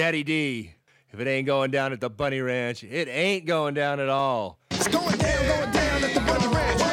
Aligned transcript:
Daddy 0.00 0.24
D. 0.24 0.72
If 1.12 1.20
it 1.20 1.26
ain't 1.28 1.46
going 1.46 1.70
down 1.70 1.92
at 1.92 2.00
the 2.00 2.08
Bunny 2.08 2.40
Ranch, 2.40 2.82
it 2.82 3.06
ain't 3.06 3.44
going 3.44 3.74
down 3.74 4.00
at 4.00 4.08
all. 4.08 4.58
It's 4.70 4.88
going 4.88 5.18
down, 5.18 5.46
going 5.46 5.72
down 5.72 6.04
at 6.04 6.14
the 6.14 6.20
Bunny 6.20 6.46
Ranch. 6.46 6.89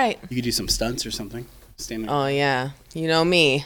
Right. 0.00 0.18
You 0.28 0.36
could 0.36 0.44
do 0.44 0.52
some 0.52 0.68
stunts 0.68 1.04
or 1.04 1.10
something. 1.10 1.46
Stand 1.76 2.04
there. 2.04 2.10
Oh 2.10 2.26
yeah, 2.26 2.70
you 2.94 3.06
know 3.08 3.24
me, 3.24 3.64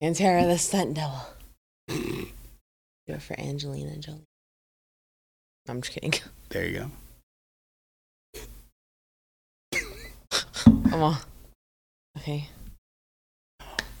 and 0.00 0.16
Tara 0.16 0.46
the 0.46 0.58
stunt 0.58 0.94
double. 0.94 1.26
Do 1.88 2.26
it 3.14 3.22
for 3.22 3.38
Angelina 3.38 3.96
Jolie. 3.98 4.24
I'm 5.68 5.80
just 5.82 5.92
kidding. 5.92 6.14
There 6.48 6.66
you 6.66 6.90
go. 9.72 9.80
Come 10.90 11.02
on. 11.02 11.16
Okay. 12.18 12.48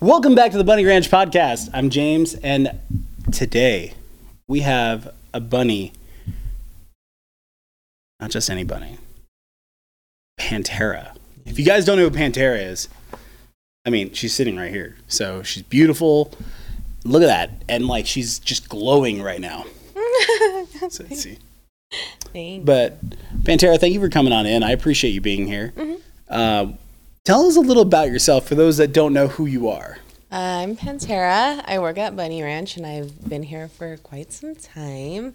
Welcome 0.00 0.34
back 0.34 0.50
to 0.52 0.58
the 0.58 0.64
Bunny 0.64 0.84
Ranch 0.84 1.10
podcast. 1.10 1.70
I'm 1.72 1.90
James, 1.90 2.34
and 2.34 2.78
today 3.32 3.94
we 4.48 4.60
have 4.60 5.14
a 5.32 5.40
bunny. 5.40 5.92
Not 8.20 8.30
just 8.30 8.50
any 8.50 8.64
bunny. 8.64 8.98
Pantera. 10.42 11.16
If 11.46 11.58
you 11.58 11.64
guys 11.64 11.84
don't 11.84 11.96
know 11.96 12.08
who 12.08 12.10
Pantera 12.10 12.60
is, 12.60 12.88
I 13.86 13.90
mean, 13.90 14.12
she's 14.12 14.34
sitting 14.34 14.56
right 14.56 14.70
here. 14.70 14.96
So 15.06 15.44
she's 15.44 15.62
beautiful. 15.62 16.32
Look 17.04 17.22
at 17.22 17.26
that. 17.26 17.50
And 17.68 17.86
like 17.86 18.06
she's 18.06 18.40
just 18.40 18.68
glowing 18.68 19.22
right 19.22 19.40
now. 19.40 19.64
So, 20.90 21.04
let's 21.08 21.22
see. 21.22 21.38
Thank 22.32 22.64
But 22.64 22.98
Pantera, 23.44 23.78
thank 23.78 23.94
you 23.94 24.00
for 24.00 24.08
coming 24.08 24.32
on 24.32 24.46
in. 24.46 24.64
I 24.64 24.72
appreciate 24.72 25.10
you 25.10 25.20
being 25.20 25.46
here. 25.46 25.72
Mm-hmm. 25.76 25.94
Um, 26.28 26.78
tell 27.24 27.46
us 27.46 27.54
a 27.54 27.60
little 27.60 27.84
about 27.84 28.08
yourself 28.08 28.48
for 28.48 28.56
those 28.56 28.78
that 28.78 28.92
don't 28.92 29.12
know 29.12 29.28
who 29.28 29.46
you 29.46 29.68
are. 29.68 29.98
I'm 30.32 30.76
Pantera. 30.76 31.62
I 31.64 31.78
work 31.78 31.98
at 31.98 32.16
Bunny 32.16 32.42
Ranch 32.42 32.76
and 32.76 32.84
I've 32.84 33.28
been 33.28 33.44
here 33.44 33.68
for 33.68 33.96
quite 33.98 34.32
some 34.32 34.56
time. 34.56 35.34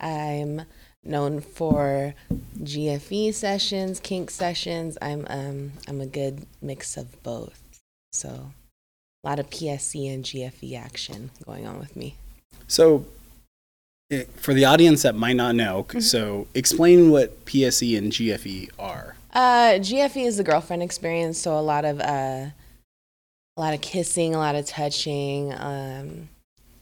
I'm 0.00 0.62
known 1.04 1.40
for 1.40 2.14
GFE 2.62 3.34
sessions, 3.34 4.00
kink 4.00 4.30
sessions. 4.30 4.96
I'm 5.02 5.26
um 5.28 5.72
I'm 5.88 6.00
a 6.00 6.06
good 6.06 6.46
mix 6.60 6.96
of 6.96 7.22
both. 7.22 7.60
So 8.12 8.52
a 9.24 9.28
lot 9.28 9.38
of 9.38 9.50
PSE 9.50 10.12
and 10.12 10.24
GFE 10.24 10.78
action 10.78 11.30
going 11.46 11.66
on 11.66 11.78
with 11.78 11.96
me. 11.96 12.16
So, 12.66 13.06
eh, 14.10 14.24
for 14.36 14.52
the 14.54 14.64
audience 14.64 15.02
that 15.02 15.14
might 15.14 15.36
not 15.36 15.54
know, 15.54 15.84
Mm-hmm. 15.88 16.00
so 16.00 16.46
explain 16.54 17.10
what 17.10 17.44
PSE 17.46 17.96
and 17.96 18.12
GFE 18.12 18.70
are. 18.78 19.16
Uh, 19.32 19.78
GFE 19.78 20.26
is 20.26 20.36
the 20.36 20.44
girlfriend 20.44 20.82
experience, 20.82 21.38
so 21.38 21.58
a 21.58 21.60
lot 21.60 21.84
of 21.84 22.00
uh, 22.00 22.50
a 23.56 23.60
lot 23.60 23.74
of 23.74 23.80
kissing, 23.80 24.34
a 24.34 24.38
lot 24.38 24.54
of 24.54 24.66
touching, 24.66 25.52
um, 25.54 26.28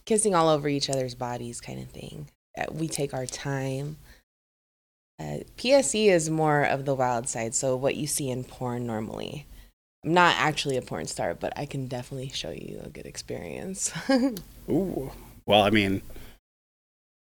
kissing 0.06 0.34
all 0.34 0.48
over 0.48 0.68
each 0.68 0.88
other's 0.90 1.14
bodies, 1.14 1.60
kind 1.60 1.80
of 1.80 1.88
thing. 1.90 2.26
Uh, 2.58 2.64
we 2.72 2.88
take 2.88 3.14
our 3.14 3.26
time. 3.26 3.96
Uh, 5.20 5.40
PSE 5.58 6.06
is 6.06 6.30
more 6.30 6.62
of 6.62 6.86
the 6.86 6.94
wild 6.94 7.28
side, 7.28 7.54
so 7.54 7.76
what 7.76 7.94
you 7.94 8.06
see 8.06 8.30
in 8.30 8.42
porn 8.42 8.86
normally. 8.86 9.44
I'm 10.02 10.14
not 10.14 10.34
actually 10.38 10.78
a 10.78 10.82
porn 10.82 11.06
star, 11.06 11.34
but 11.34 11.52
I 11.56 11.66
can 11.66 11.86
definitely 11.88 12.30
show 12.30 12.48
you 12.50 12.80
a 12.82 12.88
good 12.88 13.04
experience. 13.04 13.92
Ooh. 14.70 15.12
Well, 15.44 15.60
I 15.60 15.68
mean, 15.68 16.00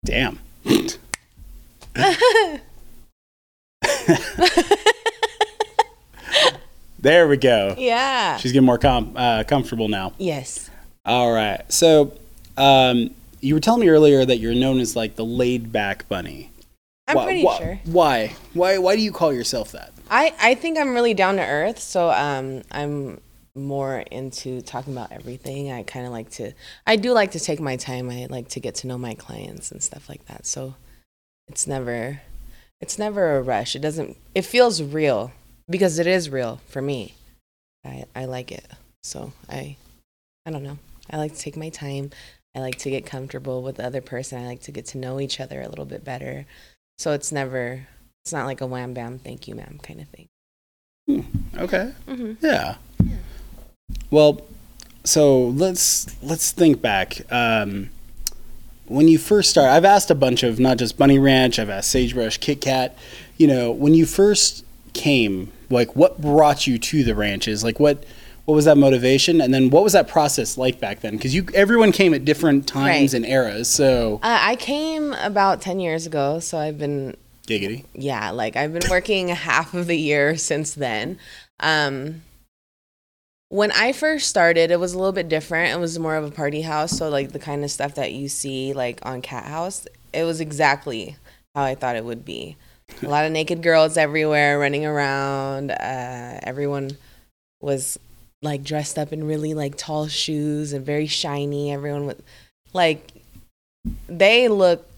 damn. 0.05 0.41
there 6.99 7.29
we 7.29 7.37
go. 7.37 7.77
yeah. 7.79 8.37
She's 8.39 8.51
getting 8.51 8.67
more 8.67 8.79
com- 8.79 9.13
uh, 9.17 9.45
comfortable 9.47 9.87
now. 9.87 10.13
Yes. 10.19 10.71
All 11.05 11.31
right. 11.31 11.61
So, 11.73 12.19
um, 12.57 13.11
you 13.41 13.55
were 13.55 13.61
telling 13.61 13.83
me 13.83 13.89
earlier 13.91 14.25
that 14.25 14.39
you're 14.39 14.57
known 14.57 14.81
as 14.81 14.97
like 14.97 15.15
the 15.15 15.25
laid 15.25 15.71
back 15.71 16.09
bunny. 16.09 16.51
I'm 17.07 17.17
Why- 17.17 17.25
pretty 17.25 17.45
why- 17.45 17.59
sure. 17.59 17.81
Why? 17.85 18.37
Why? 18.53 18.79
Why 18.79 18.97
do 18.97 19.03
you 19.03 19.13
call 19.13 19.33
yourself 19.33 19.73
that? 19.73 19.93
I, 20.11 20.35
I 20.41 20.55
think 20.55 20.79
I'm 20.79 20.95
really 20.95 21.15
down 21.15 21.37
to 21.37 21.43
earth, 21.43 21.79
so 21.79 22.11
um, 22.11 22.63
I'm 22.71 23.21
more 23.55 23.99
into 24.11 24.61
talking 24.61 24.93
about 24.93 25.13
everything. 25.13 25.73
I 25.73 25.83
kind 25.83 26.07
of 26.07 26.13
like 26.13 26.31
to, 26.33 26.53
I 26.87 26.97
do 26.97 27.13
like 27.13 27.33
to 27.33 27.41
take 27.41 27.59
my 27.59 27.77
time. 27.77 28.11
I 28.11 28.27
like 28.29 28.49
to 28.51 28.61
get 28.61 28.75
to 28.77 28.87
know 28.87 28.99
my 28.99 29.15
clients 29.15 29.73
and 29.73 29.83
stuff 29.83 30.09
like 30.09 30.25
that. 30.27 30.47
So 30.47 30.75
it's 31.49 31.67
never, 31.67 32.21
it's 32.81 32.99
never 32.99 33.37
a 33.37 33.43
rush. 33.43 33.75
It 33.75 33.81
doesn't, 33.81 34.17
it 34.35 34.43
feels 34.43 34.83
real 34.83 35.33
because 35.69 35.99
it 35.99 36.07
is 36.07 36.29
real 36.29 36.61
for 36.69 36.83
me. 36.83 37.15
I, 37.85 38.05
I 38.15 38.27
like 38.27 38.53
it. 38.53 38.67
So 39.03 39.33
I, 39.49 39.77
I 40.45 40.51
don't 40.51 40.63
know. 40.63 40.79
I 41.11 41.17
like 41.17 41.35
to 41.35 41.41
take 41.41 41.57
my 41.57 41.71
time. 41.71 42.11
I 42.55 42.61
like 42.61 42.79
to 42.81 42.91
get 42.91 43.07
comfortable 43.07 43.63
with 43.63 43.77
the 43.77 43.87
other 43.87 44.01
person. 44.01 44.43
I 44.43 44.47
like 44.47 44.63
to 44.63 44.73
get 44.73 44.87
to 44.87 44.99
know 44.99 45.19
each 45.21 45.41
other 45.41 45.63
a 45.63 45.69
little 45.69 45.85
bit 45.85 46.05
better. 46.05 46.47
So 46.99 47.13
it's 47.13 47.31
never, 47.31 47.87
it's 48.25 48.33
not 48.33 48.47
like 48.47 48.61
a 48.61 48.67
wham 48.67 48.95
bam, 48.95 49.19
thank 49.19 49.47
you, 49.49 49.55
ma'am 49.55 49.79
kind 49.83 50.01
of 50.01 50.09
thing. 50.09 50.29
Okay. 51.59 51.93
Mm-hmm. 52.09 52.33
Yeah. 52.45 52.77
Well, 54.11 54.43
so 55.05 55.49
let's 55.49 56.21
let's 56.23 56.51
think 56.51 56.83
back. 56.83 57.21
Um, 57.33 57.91
when 58.87 59.09
you 59.09 59.19
first 59.19 59.51
start, 59.51 59.69
I've 59.69 59.85
asked 59.85 60.11
a 60.11 60.15
bunch 60.15 60.43
of 60.43 60.59
not 60.59 60.79
just 60.79 60.99
Bunny 60.99 61.19
Ranch. 61.19 61.59
I've 61.59 61.71
asked 61.71 61.91
Sagebrush, 61.91 62.39
Kit 62.39 62.61
Kat. 62.61 62.97
You 63.37 63.47
know, 63.47 63.71
when 63.71 63.95
you 63.95 64.07
first 64.07 64.65
came, 64.95 65.53
like 65.71 65.95
what 65.95 66.21
brought 66.21 66.67
you 66.67 66.79
to 66.79 67.05
the 67.05 67.15
ranches? 67.15 67.63
Like 67.63 67.79
what 67.79 68.05
what 68.47 68.55
was 68.55 68.65
that 68.65 68.77
motivation? 68.79 69.41
And 69.41 69.53
then 69.53 69.71
what 69.71 69.85
was 69.85 69.93
that 69.93 70.09
process 70.09 70.57
like 70.57 70.81
back 70.81 71.01
then? 71.01 71.17
Because 71.17 71.35
you 71.35 71.47
everyone 71.55 71.93
came 71.93 72.15
at 72.15 72.25
different 72.25 72.67
times 72.67 73.13
Right. 73.13 73.15
and 73.15 73.27
eras. 73.27 73.69
So 73.69 74.19
Uh, 74.23 74.39
I 74.41 74.57
came 74.57 75.13
about 75.15 75.61
10 75.61 75.79
years 75.81 76.07
ago, 76.07 76.39
so 76.41 76.57
I've 76.59 76.79
been, 76.79 77.17
giggity. 77.47 77.85
yeah, 77.95 78.31
like 78.31 78.57
I've 78.57 78.73
been 78.73 78.89
working 78.91 79.29
half 79.49 79.75
of 79.75 79.87
the 79.87 79.97
year 79.99 80.37
since 80.37 80.73
then. 80.75 81.19
Um, 81.61 82.23
when 83.49 83.71
I 83.73 83.93
first 83.93 84.29
started, 84.29 84.71
it 84.71 84.81
was 84.81 84.93
a 84.95 84.99
little 84.99 85.13
bit 85.13 85.29
different. 85.29 85.73
It 85.73 85.79
was 85.79 85.99
more 85.99 86.17
of 86.17 86.25
a 86.25 86.31
party 86.31 86.63
house, 86.63 86.97
so 86.97 87.09
like 87.09 87.33
the 87.33 87.39
kind 87.39 87.63
of 87.65 87.71
stuff 87.71 87.95
that 87.95 88.13
you 88.13 88.29
see 88.29 88.73
like 88.73 89.01
on 89.05 89.23
Cathouse, 89.23 89.87
it 90.13 90.25
was 90.25 90.41
exactly 90.41 91.17
how 91.55 91.63
I 91.63 91.75
thought 91.75 91.97
it 91.97 92.05
would 92.05 92.25
be. 92.25 92.57
A 93.03 93.09
lot 93.09 93.25
of 93.25 93.33
naked 93.33 93.63
girls 93.63 93.97
everywhere 93.97 94.59
running 94.59 94.85
around. 94.87 95.71
Uh, 95.73 96.39
everyone 96.43 96.91
was 97.61 97.99
like 98.43 98.63
dressed 98.63 98.99
up 98.99 99.13
in 99.13 99.25
really 99.25 99.55
like 99.55 99.77
tall 99.77 100.09
shoes 100.09 100.73
and 100.73 100.85
very 100.85 101.07
shiny. 101.07 101.73
Everyone 101.73 102.07
was 102.07 102.17
like 102.73 103.13
they 104.09 104.49
looked 104.49 104.91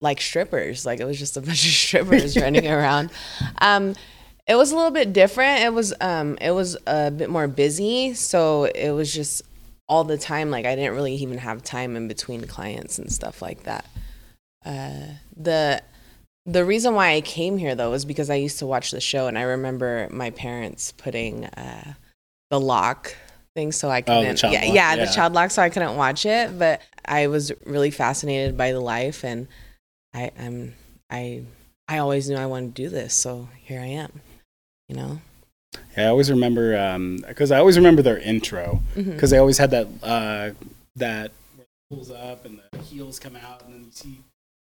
like 0.00 0.20
strippers. 0.20 0.86
Like 0.86 1.00
it 1.00 1.04
was 1.04 1.18
just 1.18 1.36
a 1.36 1.40
bunch 1.40 1.64
of 1.64 1.72
strippers 1.72 2.36
running 2.36 2.66
around. 2.70 3.10
Um, 3.58 3.94
it 4.46 4.56
was 4.56 4.72
a 4.72 4.76
little 4.76 4.90
bit 4.90 5.12
different. 5.12 5.62
It 5.62 5.72
was 5.72 5.94
um, 6.00 6.36
it 6.40 6.50
was 6.50 6.76
a 6.86 7.10
bit 7.10 7.30
more 7.30 7.46
busy, 7.48 8.14
so 8.14 8.64
it 8.64 8.90
was 8.90 9.12
just 9.12 9.42
all 9.88 10.04
the 10.04 10.18
time. 10.18 10.50
Like 10.50 10.66
I 10.66 10.74
didn't 10.74 10.94
really 10.94 11.14
even 11.14 11.38
have 11.38 11.62
time 11.62 11.96
in 11.96 12.08
between 12.08 12.46
clients 12.46 12.98
and 12.98 13.12
stuff 13.12 13.42
like 13.42 13.64
that. 13.64 13.84
Uh, 14.64 15.14
the 15.36 15.82
the 16.46 16.64
reason 16.64 16.94
why 16.94 17.12
I 17.12 17.20
came 17.20 17.58
here 17.58 17.74
though 17.74 17.90
was 17.90 18.04
because 18.04 18.28
I 18.30 18.34
used 18.34 18.58
to 18.58 18.66
watch 18.66 18.90
the 18.90 19.00
show, 19.00 19.28
and 19.28 19.38
I 19.38 19.42
remember 19.42 20.08
my 20.10 20.30
parents 20.30 20.92
putting 20.92 21.44
uh, 21.44 21.94
the 22.50 22.60
lock 22.60 23.14
thing, 23.54 23.72
so 23.72 23.88
I 23.88 24.00
Oh, 24.00 24.20
couldn't. 24.20 24.36
child 24.36 24.54
yeah, 24.54 24.64
yeah, 24.64 24.72
yeah. 24.94 24.96
the 25.04 25.12
child 25.12 25.32
lock, 25.32 25.50
so 25.50 25.62
I 25.62 25.70
couldn't 25.70 25.96
watch 25.96 26.26
it. 26.26 26.58
But 26.58 26.82
I 27.04 27.28
was 27.28 27.52
really 27.64 27.90
fascinated 27.90 28.56
by 28.56 28.72
the 28.72 28.80
life, 28.80 29.24
and 29.24 29.48
I 30.14 30.30
am 30.36 30.74
I 31.10 31.42
I 31.88 31.98
always 31.98 32.28
knew 32.28 32.36
I 32.36 32.46
wanted 32.46 32.74
to 32.76 32.82
do 32.82 32.88
this, 32.88 33.14
so 33.14 33.48
here 33.62 33.80
I 33.80 33.86
am. 33.86 34.20
You 34.88 34.96
know. 34.96 35.20
Yeah, 35.96 36.04
I 36.04 36.08
always 36.08 36.30
remember 36.30 36.98
because 37.28 37.52
I 37.52 37.58
always 37.58 37.76
remember 37.76 38.02
their 38.02 38.18
intro 38.18 38.80
because 38.94 39.30
they 39.30 39.38
always 39.38 39.58
had 39.58 39.70
that 39.70 39.86
uh, 40.02 40.50
that 40.96 41.30
pulls 41.90 42.10
up 42.10 42.44
and 42.44 42.60
the 42.72 42.78
heels 42.82 43.18
come 43.20 43.36
out 43.36 43.64
and 43.64 43.74
then 43.74 43.84
you 43.84 43.90
see 43.92 44.18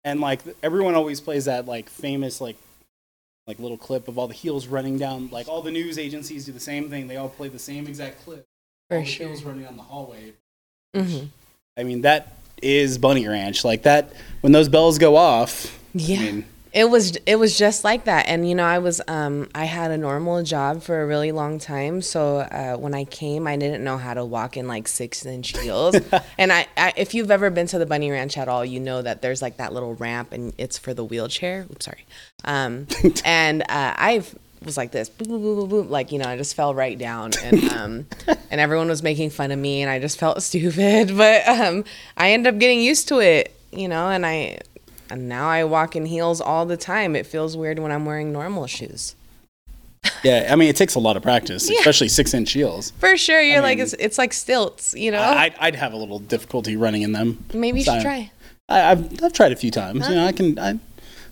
and 0.04 0.20
like 0.22 0.42
everyone 0.64 0.96
always 0.96 1.20
plays 1.22 1.46
that 1.46 1.68
like 1.68 1.88
famous 1.90 2.42
like 2.42 2.56
like 3.52 3.60
little 3.60 3.78
clip 3.78 4.08
of 4.08 4.18
all 4.18 4.30
the 4.30 4.34
heels 4.34 4.66
running 4.68 4.98
down 4.98 5.28
like 5.30 5.50
all 5.50 5.62
the 5.62 5.72
news 5.72 5.98
agencies 6.00 6.46
do 6.46 6.54
the 6.54 6.60
same 6.60 6.90
thing. 6.90 7.08
They 7.10 7.18
all 7.18 7.28
play 7.28 7.50
the 7.50 7.60
same 7.60 7.86
exact 7.86 8.24
clip. 8.24 8.48
For 8.88 8.96
all 8.96 9.04
the 9.04 9.10
sure. 9.10 9.28
heels 9.28 9.44
running 9.44 9.64
down 9.64 9.76
the 9.76 9.84
hallway. 9.84 10.32
Hmm 10.96 11.26
I 11.78 11.84
mean 11.84 12.02
that 12.02 12.38
is 12.62 12.98
Bunny 12.98 13.28
Ranch. 13.28 13.66
Like 13.66 13.84
that 13.84 14.14
when 14.40 14.54
those 14.54 14.70
bells 14.70 14.98
go 15.00 15.18
off 15.18 15.78
Yeah. 15.94 16.16
I 16.16 16.20
mean 16.22 16.46
It 16.74 16.90
was 16.90 17.18
it 17.26 17.36
was 17.36 17.58
just 17.58 17.84
like 17.84 18.06
that, 18.06 18.28
and 18.28 18.48
you 18.48 18.56
know 18.56 18.64
I 18.64 18.80
was 18.80 19.02
um 19.08 19.50
I 19.54 19.66
had 19.66 19.92
a 19.92 19.98
normal 19.98 20.42
job 20.44 20.82
for 20.82 21.02
a 21.02 21.06
really 21.06 21.34
long 21.34 21.60
time, 21.60 22.02
so 22.02 22.38
uh, 22.38 22.78
when 22.78 22.94
I 22.94 23.04
came, 23.04 23.46
I 23.46 23.58
didn't 23.58 23.84
know 23.84 23.98
how 23.98 24.14
to 24.14 24.24
walk 24.24 24.56
in 24.56 24.70
like 24.70 24.88
six 24.88 25.26
inch 25.26 25.58
heels, 25.58 25.96
and 26.38 26.54
I, 26.54 26.68
I 26.78 26.94
if 26.96 27.14
you've 27.14 27.30
ever 27.30 27.50
been 27.50 27.68
to 27.68 27.78
the 27.78 27.86
Bunny 27.86 28.10
Ranch 28.10 28.38
at 28.38 28.48
all, 28.48 28.64
you 28.64 28.80
know 28.80 29.02
that 29.02 29.22
there's 29.22 29.42
like 29.42 29.58
that 29.58 29.74
little 29.74 29.96
ramp, 29.96 30.32
and 30.32 30.54
it's 30.58 30.78
for 30.78 30.94
the 30.94 31.04
wheelchair. 31.04 31.68
Oops, 31.70 31.84
sorry, 31.84 32.06
um, 32.46 32.88
and 33.26 33.64
uh, 33.64 33.66
I 33.70 34.24
was 34.64 34.78
like 34.78 34.92
this, 34.92 35.10
boop, 35.10 35.28
boop, 35.28 35.42
boop, 35.42 35.70
boop, 35.70 35.90
like 35.90 36.14
you 36.14 36.20
know 36.20 36.26
I 36.26 36.38
just 36.38 36.56
fell 36.56 36.74
right 36.74 36.98
down, 36.98 37.32
and 37.44 37.64
um 37.74 38.08
and 38.50 38.62
everyone 38.62 38.88
was 38.88 39.04
making 39.04 39.32
fun 39.32 39.52
of 39.52 39.60
me, 39.60 39.82
and 39.82 39.92
I 39.92 40.00
just 40.00 40.18
felt 40.18 40.42
stupid, 40.44 41.18
but 41.18 41.46
um 41.50 41.84
I 42.16 42.32
ended 42.32 42.54
up 42.54 42.60
getting 42.62 42.80
used 42.80 43.10
to 43.10 43.20
it, 43.20 43.54
you 43.74 43.90
know, 43.90 44.08
and 44.08 44.26
I 44.26 44.60
and 45.12 45.28
now 45.30 45.50
I 45.50 45.64
walk 45.64 45.96
in 45.96 46.06
heels 46.06 46.42
all 46.42 46.66
the 46.66 46.78
time. 46.78 47.16
It 47.16 47.26
feels 47.26 47.58
weird 47.58 47.80
when 47.80 47.92
I'm 47.92 48.06
wearing 48.06 48.32
normal 48.32 48.68
shoes. 48.68 49.16
Yeah, 50.24 50.50
I 50.52 50.56
mean, 50.56 50.70
it 50.70 50.76
takes 50.76 50.96
a 50.96 51.00
lot 51.00 51.16
of 51.16 51.22
practice, 51.24 51.70
especially 51.70 52.08
six 52.08 52.34
inch 52.34 52.54
heels. 52.54 52.92
For 53.00 53.18
sure, 53.18 53.42
you're 53.42 53.62
like 53.62 53.78
mean- 53.78 53.84
it's, 53.84 53.94
it's 53.94 54.18
like 54.18 54.34
stilts, 54.34 54.94
you 54.96 55.12
know. 55.12 55.22
I'd, 55.22 55.54
I'd 55.60 55.76
have 55.76 55.94
a 55.94 55.98
little 55.98 56.20
difficulty 56.20 56.76
running 56.76 57.04
in 57.04 57.12
them. 57.12 57.44
Maybe 57.54 57.80
you 57.80 57.86
So, 57.86 57.94
should 57.94 58.02
try. 58.02 58.32
I, 58.68 58.92
I've, 58.92 59.24
I've 59.24 59.34
tried 59.34 59.52
a 59.52 59.56
few 59.56 59.70
times. 59.70 60.08
You 60.08 60.16
know, 60.16 60.26
I 60.26 60.32
can. 60.32 60.58
I, 60.58 60.80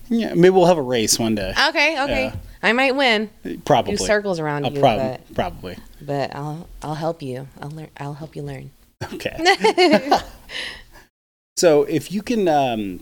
yeah, 0.08 0.34
maybe 0.34 0.50
we'll 0.50 0.66
have 0.66 0.78
a 0.78 0.82
race 0.82 1.18
one 1.18 1.34
day. 1.34 1.50
Okay, 1.68 2.00
okay. 2.02 2.24
Yeah. 2.26 2.36
I 2.62 2.72
might 2.72 2.94
win. 2.94 3.30
Probably. 3.64 3.96
Do 3.96 4.04
circles 4.04 4.38
around 4.38 4.66
I'll 4.66 4.72
you, 4.72 4.80
prob- 4.80 4.98
but 4.98 5.34
probably. 5.34 5.76
but 6.02 6.34
I'll 6.34 6.68
I'll 6.82 6.94
help 6.96 7.22
you. 7.22 7.48
I'll 7.60 7.70
learn. 7.70 7.88
I'll 7.96 8.14
help 8.14 8.36
you 8.36 8.42
learn. 8.42 8.70
Okay. 9.14 9.36
so 11.56 11.84
if 11.84 12.12
you 12.12 12.22
can, 12.22 12.48
um, 12.48 13.00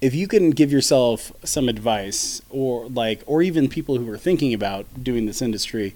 if 0.00 0.14
you 0.14 0.28
can 0.28 0.50
give 0.50 0.70
yourself 0.72 1.32
some 1.44 1.68
advice, 1.68 2.40
or 2.50 2.88
like, 2.88 3.22
or 3.26 3.42
even 3.42 3.68
people 3.68 3.96
who 3.98 4.08
are 4.10 4.18
thinking 4.18 4.54
about 4.54 4.86
doing 5.02 5.26
this 5.26 5.42
industry, 5.42 5.94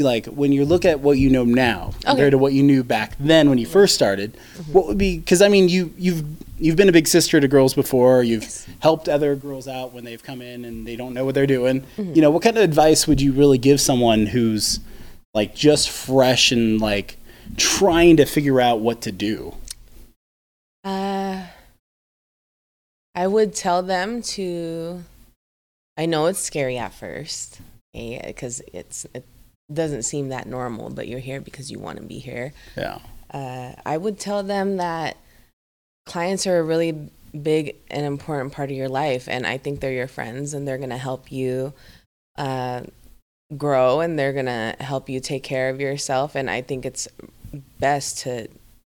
like 0.00 0.26
when 0.26 0.52
you 0.52 0.64
look 0.64 0.84
at 0.84 1.00
what 1.00 1.18
you 1.18 1.28
know 1.28 1.44
now 1.44 1.90
compared 2.04 2.30
to 2.30 2.38
what 2.38 2.52
you 2.52 2.62
knew 2.62 2.84
back 2.84 3.16
then 3.18 3.48
when 3.50 3.58
you 3.58 3.66
first 3.66 3.94
started, 3.96 4.34
Mm-hmm. 4.56 4.72
what 4.72 4.86
would 4.86 4.98
be? 4.98 5.18
Because 5.18 5.42
I 5.42 5.48
mean, 5.48 5.68
you 5.68 5.92
you've 5.98 6.24
you've 6.60 6.76
been 6.76 6.88
a 6.88 6.92
big 6.92 7.08
sister 7.08 7.40
to 7.40 7.48
girls 7.48 7.74
before. 7.74 8.22
You've 8.22 8.42
Yes. 8.44 8.66
helped 8.78 9.08
other 9.08 9.34
girls 9.34 9.66
out 9.66 9.92
when 9.92 10.04
they've 10.04 10.22
come 10.22 10.40
in 10.40 10.64
and 10.64 10.86
they 10.86 10.94
don't 10.94 11.14
know 11.14 11.24
what 11.24 11.34
they're 11.34 11.46
doing. 11.48 11.80
Mm-hmm. 11.96 12.14
You 12.14 12.22
know, 12.22 12.30
what 12.30 12.42
kind 12.44 12.56
of 12.56 12.62
advice 12.62 13.08
would 13.08 13.20
you 13.20 13.32
really 13.32 13.58
give 13.58 13.80
someone 13.80 14.26
who's 14.26 14.78
like 15.34 15.54
just 15.56 15.90
fresh 15.90 16.52
and 16.52 16.80
like 16.80 17.16
trying 17.56 18.16
to 18.18 18.24
figure 18.24 18.60
out 18.60 18.78
what 18.78 19.00
to 19.02 19.10
do? 19.10 19.54
Uh, 20.84 21.44
I 23.18 23.26
would 23.26 23.52
tell 23.52 23.82
them 23.82 24.22
to. 24.22 25.02
I 25.96 26.06
know 26.06 26.26
it's 26.26 26.38
scary 26.38 26.78
at 26.78 26.94
first, 26.94 27.60
because 27.92 28.62
it's 28.72 29.06
it 29.12 29.24
doesn't 29.72 30.04
seem 30.04 30.28
that 30.28 30.46
normal, 30.46 30.88
but 30.90 31.08
you're 31.08 31.18
here 31.18 31.40
because 31.40 31.68
you 31.68 31.80
want 31.80 31.98
to 31.98 32.04
be 32.04 32.20
here. 32.20 32.52
Yeah. 32.76 33.00
uh, 33.34 33.72
I 33.84 33.96
would 33.96 34.20
tell 34.20 34.44
them 34.44 34.76
that 34.76 35.16
clients 36.06 36.46
are 36.46 36.60
a 36.60 36.62
really 36.62 37.10
big 37.42 37.74
and 37.90 38.06
important 38.06 38.52
part 38.52 38.70
of 38.70 38.76
your 38.76 38.88
life, 38.88 39.26
and 39.28 39.44
I 39.44 39.58
think 39.58 39.80
they're 39.80 39.92
your 39.92 40.06
friends, 40.06 40.54
and 40.54 40.66
they're 40.66 40.78
gonna 40.78 40.96
help 40.96 41.32
you 41.32 41.72
uh, 42.36 42.82
grow, 43.56 43.98
and 44.00 44.16
they're 44.16 44.32
gonna 44.32 44.76
help 44.78 45.08
you 45.08 45.18
take 45.18 45.42
care 45.42 45.70
of 45.70 45.80
yourself. 45.80 46.36
And 46.36 46.48
I 46.48 46.62
think 46.62 46.86
it's 46.86 47.08
best 47.80 48.18
to 48.18 48.46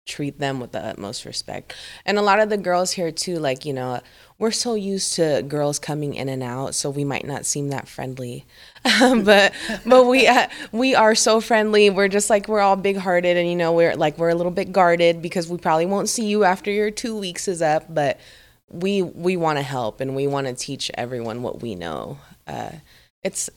treat 0.05 0.39
them 0.39 0.59
with 0.59 0.71
the 0.71 0.83
utmost 0.83 1.25
respect. 1.25 1.75
And 2.05 2.17
a 2.17 2.21
lot 2.21 2.39
of 2.39 2.49
the 2.49 2.57
girls 2.57 2.91
here 2.91 3.11
too, 3.11 3.37
like 3.37 3.65
you 3.65 3.73
know, 3.73 4.01
we're 4.39 4.51
so 4.51 4.73
used 4.73 5.13
to 5.13 5.43
girls 5.47 5.79
coming 5.79 6.15
in 6.15 6.27
and 6.27 6.41
out, 6.41 6.73
so 6.73 6.89
we 6.89 7.03
might 7.03 7.25
not 7.25 7.45
seem 7.45 7.69
that 7.69 7.87
friendly. 7.87 8.45
but 8.99 9.53
but 9.85 10.05
we 10.05 10.27
uh, 10.27 10.47
we 10.71 10.95
are 10.95 11.15
so 11.15 11.39
friendly. 11.39 11.89
We're 11.89 12.07
just 12.07 12.29
like 12.29 12.47
we're 12.47 12.61
all 12.61 12.75
big 12.75 12.97
hearted, 12.97 13.37
and 13.37 13.47
you 13.49 13.55
know 13.55 13.73
we're 13.73 13.95
like 13.95 14.17
we're 14.17 14.29
a 14.29 14.35
little 14.35 14.51
bit 14.51 14.71
guarded 14.71 15.21
because 15.21 15.47
we 15.47 15.57
probably 15.57 15.85
won't 15.85 16.09
see 16.09 16.25
you 16.25 16.43
after 16.43 16.71
your 16.71 16.91
two 16.91 17.17
weeks 17.17 17.47
is 17.47 17.61
up. 17.61 17.93
But 17.93 18.19
we 18.69 19.01
we 19.01 19.37
want 19.37 19.59
to 19.59 19.63
help 19.63 20.01
and 20.01 20.15
we 20.15 20.27
want 20.27 20.47
to 20.47 20.53
teach 20.53 20.89
everyone 20.95 21.43
what 21.43 21.61
we 21.61 21.75
know. 21.75 22.17
Uh, 22.47 22.71
it's 23.23 23.49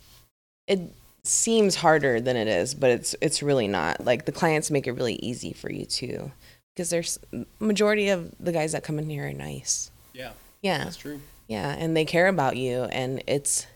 it 0.67 0.81
seems 1.25 1.75
harder 1.77 2.21
than 2.21 2.37
it 2.37 2.49
is, 2.49 2.75
but 2.75 2.91
it's 2.91 3.17
it's 3.21 3.43
really 3.43 3.69
not. 3.69 4.05
Like 4.05 4.25
the 4.27 4.33
clients 4.33 4.71
make 4.71 4.87
it 4.87 4.93
really 4.93 5.15
easy 5.17 5.53
for 5.53 5.71
you 5.71 5.85
too, 5.87 6.31
because 6.75 6.91
there's 6.91 7.19
majority 7.59 8.09
of 8.11 8.33
the 8.39 8.53
guys 8.53 8.73
that 8.73 8.85
come 8.85 8.99
in 8.99 9.09
here 9.09 9.29
are 9.29 9.33
nice. 9.33 9.91
Yeah. 10.13 10.33
Yeah, 10.63 10.85
That's 10.85 10.97
true. 10.97 11.21
yeah, 11.47 11.75
and 11.79 11.95
they 11.97 12.05
care 12.07 12.27
about 12.29 12.57
you, 12.57 12.85
and 12.85 13.23
it's 13.27 13.67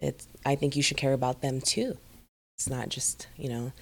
it's. 0.00 0.26
I 0.44 0.56
think 0.56 0.76
you 0.76 0.82
should 0.82 0.96
care 0.98 1.12
about 1.14 1.40
them 1.40 1.60
too. 1.60 1.96
It's 2.58 2.68
not 2.68 2.88
just 2.90 3.28
you 3.36 3.48
know 3.48 3.72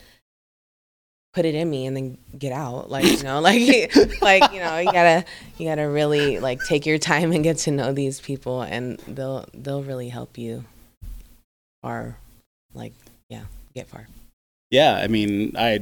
put 1.33 1.45
it 1.45 1.55
in 1.55 1.71
me 1.71 1.87
and 1.87 1.97
then 1.97 2.19
get 2.37 2.53
out 2.53 2.91
like 2.91 3.05
you 3.05 3.23
know 3.23 3.41
like 3.43 3.95
like 4.21 4.53
you 4.53 4.59
know 4.59 4.79
you 4.79 4.91
gotta 4.93 5.25
you 5.59 5.69
gotta 5.69 5.89
really 5.89 6.41
like 6.41 6.61
take 6.65 6.87
your 6.87 6.99
time 6.99 7.31
and 7.33 7.45
get 7.45 7.57
to 7.57 7.71
know 7.71 7.93
these 7.93 8.21
people 8.21 8.63
and 8.63 8.99
they'll 9.07 9.45
they'll 9.55 9.83
really 9.85 10.09
help 10.09 10.37
you 10.37 10.65
far 11.83 12.17
like 12.75 12.93
yeah 13.29 13.43
get 13.75 13.87
far 13.89 14.07
Yeah. 14.71 14.95
I 14.97 15.09
mean, 15.09 15.55
I 15.59 15.81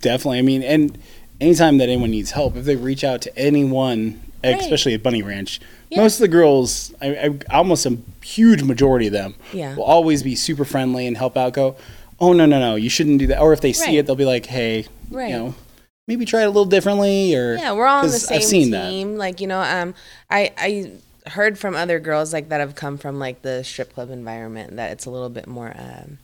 definitely, 0.00 0.38
I 0.38 0.42
mean, 0.42 0.62
and 0.62 0.96
anytime 1.40 1.78
that 1.78 1.88
anyone 1.88 2.10
needs 2.10 2.30
help, 2.32 2.56
if 2.56 2.64
they 2.64 2.76
reach 2.76 3.04
out 3.04 3.20
to 3.22 3.38
anyone, 3.38 4.20
Right. 4.44 4.58
especially 4.60 4.94
at 4.94 5.02
Bunny 5.02 5.22
Ranch, 5.22 5.60
Yeah. 5.90 6.00
most 6.02 6.14
of 6.16 6.20
the 6.20 6.28
girls, 6.28 6.94
I, 7.02 7.08
I, 7.16 7.30
almost 7.58 7.84
a 7.86 7.98
huge 8.22 8.62
majority 8.62 9.06
of 9.08 9.12
them, 9.12 9.34
Yeah. 9.52 9.74
will 9.76 9.84
always 9.84 10.22
be 10.22 10.34
super 10.36 10.64
friendly 10.64 11.06
and 11.06 11.16
help 11.16 11.36
out. 11.36 11.52
Go, 11.54 11.76
oh, 12.20 12.32
no, 12.32 12.46
no, 12.46 12.58
no, 12.60 12.76
you 12.76 12.88
shouldn't 12.88 13.18
do 13.18 13.26
that. 13.28 13.40
Or 13.40 13.52
if 13.52 13.60
they 13.60 13.72
see 13.72 13.86
Right. 13.86 13.94
it, 13.98 14.06
they'll 14.06 14.16
be 14.16 14.24
like, 14.24 14.46
hey, 14.46 14.86
Right. 15.10 15.30
you 15.30 15.36
know, 15.36 15.54
maybe 16.06 16.24
try 16.24 16.42
it 16.42 16.44
a 16.44 16.48
little 16.48 16.64
differently. 16.64 17.34
Or, 17.34 17.56
Yeah, 17.56 17.72
we're 17.72 17.86
all 17.86 18.00
on 18.04 18.06
the 18.06 18.12
same 18.18 18.36
I've 18.36 18.44
seen 18.44 18.70
that. 18.70 18.88
team. 18.90 19.16
Like, 19.18 19.40
you 19.40 19.46
know, 19.46 19.60
um 19.60 19.94
I 20.30 20.50
I 20.56 20.90
heard 21.28 21.58
from 21.58 21.74
other 21.74 21.98
girls 22.00 22.32
like 22.32 22.48
that 22.48 22.60
have 22.60 22.74
come 22.74 22.98
from 22.98 23.18
like 23.18 23.42
the 23.42 23.62
strip 23.64 23.94
club 23.94 24.10
environment 24.10 24.76
that 24.76 24.92
it's 24.92 25.06
a 25.06 25.10
little 25.10 25.28
bit 25.28 25.46
more 25.46 25.72
um 25.78 26.18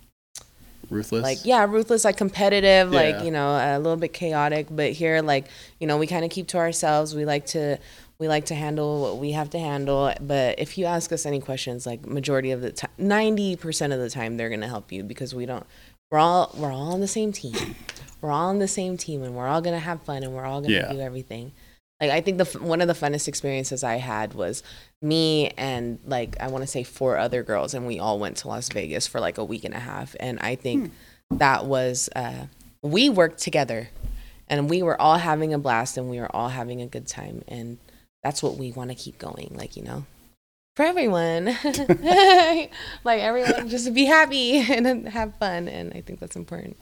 Ruthless. 0.91 1.23
like 1.23 1.39
yeah, 1.45 1.65
ruthless, 1.65 2.05
like 2.05 2.17
competitive, 2.19 2.93
Yeah. 2.93 3.01
like, 3.01 3.25
you 3.25 3.31
know, 3.31 3.49
a 3.53 3.79
little 3.79 3.97
bit 3.97 4.13
chaotic, 4.13 4.67
but 4.71 4.93
here 4.93 5.23
like, 5.23 5.47
you 5.81 5.87
know, 5.87 5.97
we 5.97 6.07
kind 6.07 6.25
of 6.25 6.31
keep 6.31 6.47
to 6.49 6.59
ourselves. 6.59 7.15
We 7.15 7.25
like 7.25 7.47
to 7.47 7.79
we 8.19 8.29
like 8.29 8.45
to 8.47 8.55
handle 8.55 9.01
what 9.01 9.17
we 9.19 9.33
have 9.33 9.51
to 9.51 9.59
handle, 9.59 10.13
but 10.21 10.59
if 10.59 10.77
you 10.79 10.85
ask 10.85 11.11
us 11.11 11.27
any 11.27 11.41
questions, 11.41 11.85
like 11.87 12.07
majority 12.07 12.53
of 12.53 12.61
the 12.61 12.71
time, 12.71 12.91
90% 13.01 13.93
of 13.93 13.99
the 13.99 14.09
time 14.11 14.37
they're 14.37 14.49
going 14.51 14.61
to 14.61 14.69
help 14.69 14.93
you 14.93 15.03
because 15.03 15.35
we 15.35 15.47
don't 15.47 15.65
we're 16.11 16.19
all 16.19 16.55
we're 16.57 16.71
all 16.71 16.93
on 16.93 17.01
the 17.01 17.09
same 17.09 17.33
team. 17.33 17.55
We're 18.21 18.31
all 18.31 18.49
on 18.51 18.59
the 18.59 18.69
same 18.69 18.97
team 18.97 19.23
and 19.23 19.35
we're 19.35 19.49
all 19.49 19.61
going 19.63 19.75
to 19.75 19.81
have 19.85 20.03
fun 20.03 20.23
and 20.23 20.33
we're 20.33 20.45
all 20.45 20.61
going 20.61 20.71
to 20.73 20.77
Yeah. 20.77 20.93
do 20.93 21.01
everything. 21.01 21.53
Like 22.01 22.11
I 22.11 22.21
think 22.21 22.39
the 22.39 22.45
one 22.59 22.81
of 22.81 22.89
the 22.89 22.95
funnest 22.95 23.29
experiences 23.29 23.85
I 23.85 23.97
had 23.97 24.35
was 24.35 24.63
me 25.01 25.51
and 25.57 25.99
like 26.05 26.37
I 26.41 26.49
want 26.49 26.63
to 26.63 26.67
say 26.67 26.83
four 26.83 27.17
other 27.17 27.43
girls 27.43 27.73
and 27.73 27.87
we 27.87 27.99
all 27.99 28.19
went 28.19 28.39
to 28.39 28.49
Las 28.49 28.69
Vegas 28.71 29.07
for 29.07 29.21
like 29.21 29.39
a 29.39 29.45
week 29.45 29.65
and 29.65 29.75
a 29.75 29.79
half 29.79 30.17
and 30.19 30.39
I 30.41 30.57
think 30.57 30.93
that 31.31 31.67
was 31.67 32.09
uh 32.17 32.47
we 32.83 33.09
worked 33.09 33.39
together 33.39 33.89
and 34.49 34.69
we 34.69 34.83
were 34.83 35.01
all 35.01 35.19
having 35.19 35.55
a 35.55 35.59
blast 35.59 35.97
and 35.97 36.11
we 36.11 36.19
were 36.19 36.35
all 36.35 36.49
having 36.49 36.83
a 36.83 36.87
good 36.87 37.07
time 37.07 37.43
and 37.49 37.79
that's 38.23 38.43
what 38.43 38.57
we 38.57 38.73
want 38.73 38.91
to 38.91 38.97
keep 38.97 39.19
going 39.19 39.53
like 39.55 39.77
you 39.77 39.83
know? 39.83 40.05
For 40.77 40.85
everyone. 40.85 41.57
Like 43.05 43.21
everyone 43.21 43.69
just 43.69 43.93
be 43.93 44.07
happy 44.07 44.57
and 44.73 45.09
have 45.09 45.37
fun 45.37 45.69
and 45.69 45.93
I 45.95 46.01
think 46.01 46.21
that's 46.21 46.37
important. 46.37 46.77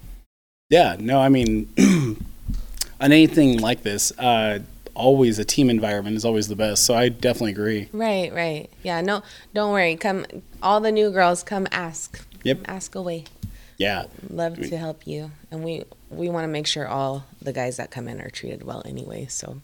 Yeah, 0.70 0.96
no, 0.98 1.20
I 1.20 1.28
mean, 1.28 1.68
on 1.78 3.12
anything 3.12 3.58
like 3.58 3.82
this, 3.82 4.10
uh, 4.18 4.60
always 4.94 5.38
a 5.38 5.44
team 5.44 5.70
environment 5.70 6.16
is 6.16 6.24
always 6.24 6.48
the 6.48 6.56
best. 6.56 6.84
So 6.84 6.94
I 6.94 7.08
definitely 7.08 7.52
agree. 7.52 7.88
Right, 7.92 8.32
right. 8.32 8.70
Yeah, 8.82 9.00
no, 9.00 9.22
don't 9.54 9.72
worry. 9.72 9.96
Come, 9.96 10.26
all 10.62 10.80
the 10.80 10.92
new 10.92 11.10
girls, 11.10 11.42
come 11.42 11.66
ask. 11.70 12.24
Yep. 12.44 12.60
Ask 12.66 12.94
away. 12.94 13.24
Yeah, 13.78 14.04
Love 14.30 14.58
to 14.58 14.76
help 14.76 15.06
you, 15.08 15.32
and 15.50 15.64
we 15.64 15.82
we 16.08 16.28
want 16.28 16.44
to 16.44 16.48
make 16.48 16.68
sure 16.68 16.86
all 16.86 17.24
the 17.40 17.52
guys 17.52 17.78
that 17.78 17.90
come 17.90 18.06
in 18.06 18.20
are 18.20 18.30
treated 18.30 18.62
well 18.62 18.82
anyway. 18.84 19.26
So 19.28 19.60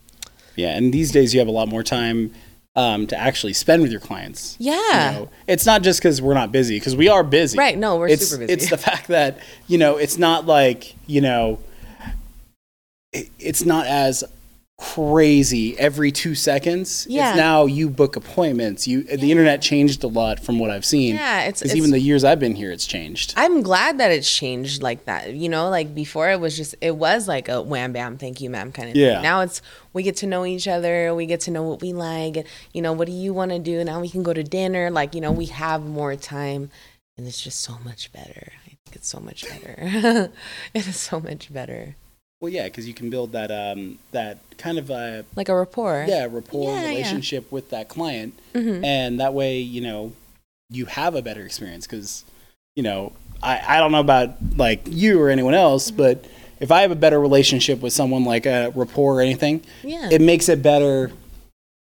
yeah. 0.56 0.76
And 0.76 0.92
these 0.92 1.12
days 1.12 1.32
you 1.32 1.38
have 1.38 1.46
a 1.46 1.52
lot 1.52 1.68
more 1.68 1.84
time 1.84 2.32
um, 2.74 3.06
to 3.08 3.16
actually 3.16 3.52
spend 3.52 3.80
with 3.82 3.92
your 3.92 4.00
clients. 4.00 4.56
yeah, 4.58 5.12
You 5.12 5.18
know, 5.20 5.30
it's 5.46 5.64
not 5.64 5.82
just 5.82 6.00
because 6.00 6.20
we're 6.20 6.34
not 6.34 6.50
busy, 6.50 6.76
because 6.78 6.96
we 6.96 7.08
are 7.08 7.22
busy. 7.22 7.56
right. 7.58 7.78
No, 7.78 7.96
we're 7.96 8.08
it's, 8.08 8.26
super 8.26 8.40
busy. 8.40 8.52
It's 8.52 8.70
the 8.70 8.76
fact 8.76 9.08
that, 9.08 9.38
you 9.68 9.78
know, 9.78 9.96
it's 9.98 10.18
not 10.18 10.46
like, 10.46 10.94
you 11.06 11.20
know, 11.20 11.60
it, 13.12 13.30
it's 13.38 13.64
not 13.64 13.86
as 13.86 14.24
crazy 14.98 15.78
every 15.78 16.10
two 16.10 16.34
seconds. 16.34 17.06
Yeah. 17.08 17.30
It's 17.30 17.36
now 17.36 17.66
you 17.66 17.88
book 17.90 18.16
appointments. 18.16 18.86
You 18.88 19.02
the 19.02 19.30
internet 19.30 19.60
changed 19.60 20.02
a 20.02 20.06
lot 20.08 20.40
from 20.40 20.58
what 20.58 20.70
I've 20.70 20.84
seen. 20.84 21.14
Yeah, 21.16 21.40
it's- 21.42 21.62
it's- 21.62 21.76
even 21.76 21.90
the 21.90 22.00
years 22.00 22.24
I've 22.24 22.40
been 22.40 22.54
here, 22.56 22.70
it's 22.72 22.86
changed. 22.86 23.34
I'm 23.36 23.62
glad 23.62 23.98
that 23.98 24.10
it's 24.10 24.32
changed 24.32 24.82
like 24.82 25.04
that. 25.04 25.34
You 25.34 25.48
know, 25.48 25.68
like 25.68 25.94
before 25.94 26.30
it 26.30 26.40
was 26.40 26.56
just 26.56 26.74
it 26.80 26.96
was 26.96 27.28
like 27.28 27.48
a 27.48 27.62
wham 27.62 27.92
bam, 27.92 28.18
thank 28.18 28.40
you, 28.40 28.50
ma'am 28.50 28.72
kind 28.72 28.88
of 28.90 28.96
Yeah. 28.96 29.14
thing. 29.14 29.22
Now 29.22 29.40
it's 29.42 29.60
we 29.92 30.02
get 30.02 30.16
to 30.18 30.26
know 30.26 30.44
each 30.46 30.66
other, 30.68 31.14
we 31.14 31.26
get 31.26 31.40
to 31.42 31.50
know 31.50 31.62
what 31.62 31.80
we 31.80 31.92
like, 31.92 32.36
and 32.36 32.46
you 32.72 32.82
know, 32.82 32.92
what 32.92 33.06
do 33.06 33.12
you 33.12 33.32
want 33.34 33.50
to 33.52 33.58
do? 33.58 33.82
Now 33.84 34.00
we 34.00 34.08
can 34.08 34.22
go 34.22 34.32
to 34.32 34.42
dinner. 34.42 34.90
Like, 34.90 35.14
you 35.14 35.20
know, 35.20 35.32
we 35.32 35.46
have 35.46 35.84
more 35.84 36.16
time 36.16 36.70
and 37.16 37.26
it's 37.26 37.42
just 37.42 37.60
so 37.60 37.78
much 37.84 38.12
better. 38.12 38.52
I 38.64 38.68
think 38.68 38.94
it's 38.96 39.08
so 39.08 39.20
much 39.20 39.44
better. 39.48 40.30
it 40.74 40.86
is 40.86 40.96
so 40.96 41.20
much 41.20 41.52
better. 41.52 41.96
Well, 42.40 42.52
yeah, 42.52 42.64
because 42.64 42.86
you 42.86 42.94
can 42.94 43.10
build 43.10 43.32
that 43.32 43.50
um 43.50 43.98
that 44.12 44.38
kind 44.58 44.78
of 44.78 44.90
uh 44.90 45.22
Like 45.34 45.48
a 45.48 45.56
rapport. 45.56 46.04
yeah 46.08 46.26
rapport 46.30 46.70
Yeah, 46.70 46.82
yeah. 46.82 46.88
relationship 46.88 47.50
with 47.50 47.70
that 47.70 47.88
client, 47.88 48.38
Mhm. 48.54 48.84
and 48.84 49.20
that 49.20 49.34
way 49.34 49.58
you 49.58 49.80
know 49.80 50.12
you 50.70 50.86
have 50.86 51.14
a 51.14 51.22
better 51.22 51.42
experience 51.44 51.86
because 51.86 52.24
you 52.76 52.82
know 52.84 53.12
I 53.42 53.76
I 53.76 53.78
don't 53.78 53.90
know 53.92 54.00
about 54.00 54.36
like 54.56 54.82
you 54.86 55.20
or 55.20 55.30
anyone 55.30 55.54
else, 55.54 55.88
Mm-hmm. 55.88 55.96
but 55.96 56.24
if 56.60 56.70
I 56.70 56.82
have 56.82 56.90
a 56.92 56.96
better 56.96 57.20
relationship 57.20 57.80
with 57.80 57.92
someone 57.92 58.24
like 58.24 58.46
a 58.46 58.70
rapport 58.74 59.16
or 59.18 59.20
anything, 59.20 59.62
Yeah. 59.82 60.08
it 60.10 60.20
makes 60.20 60.48
it 60.48 60.62
better 60.62 61.10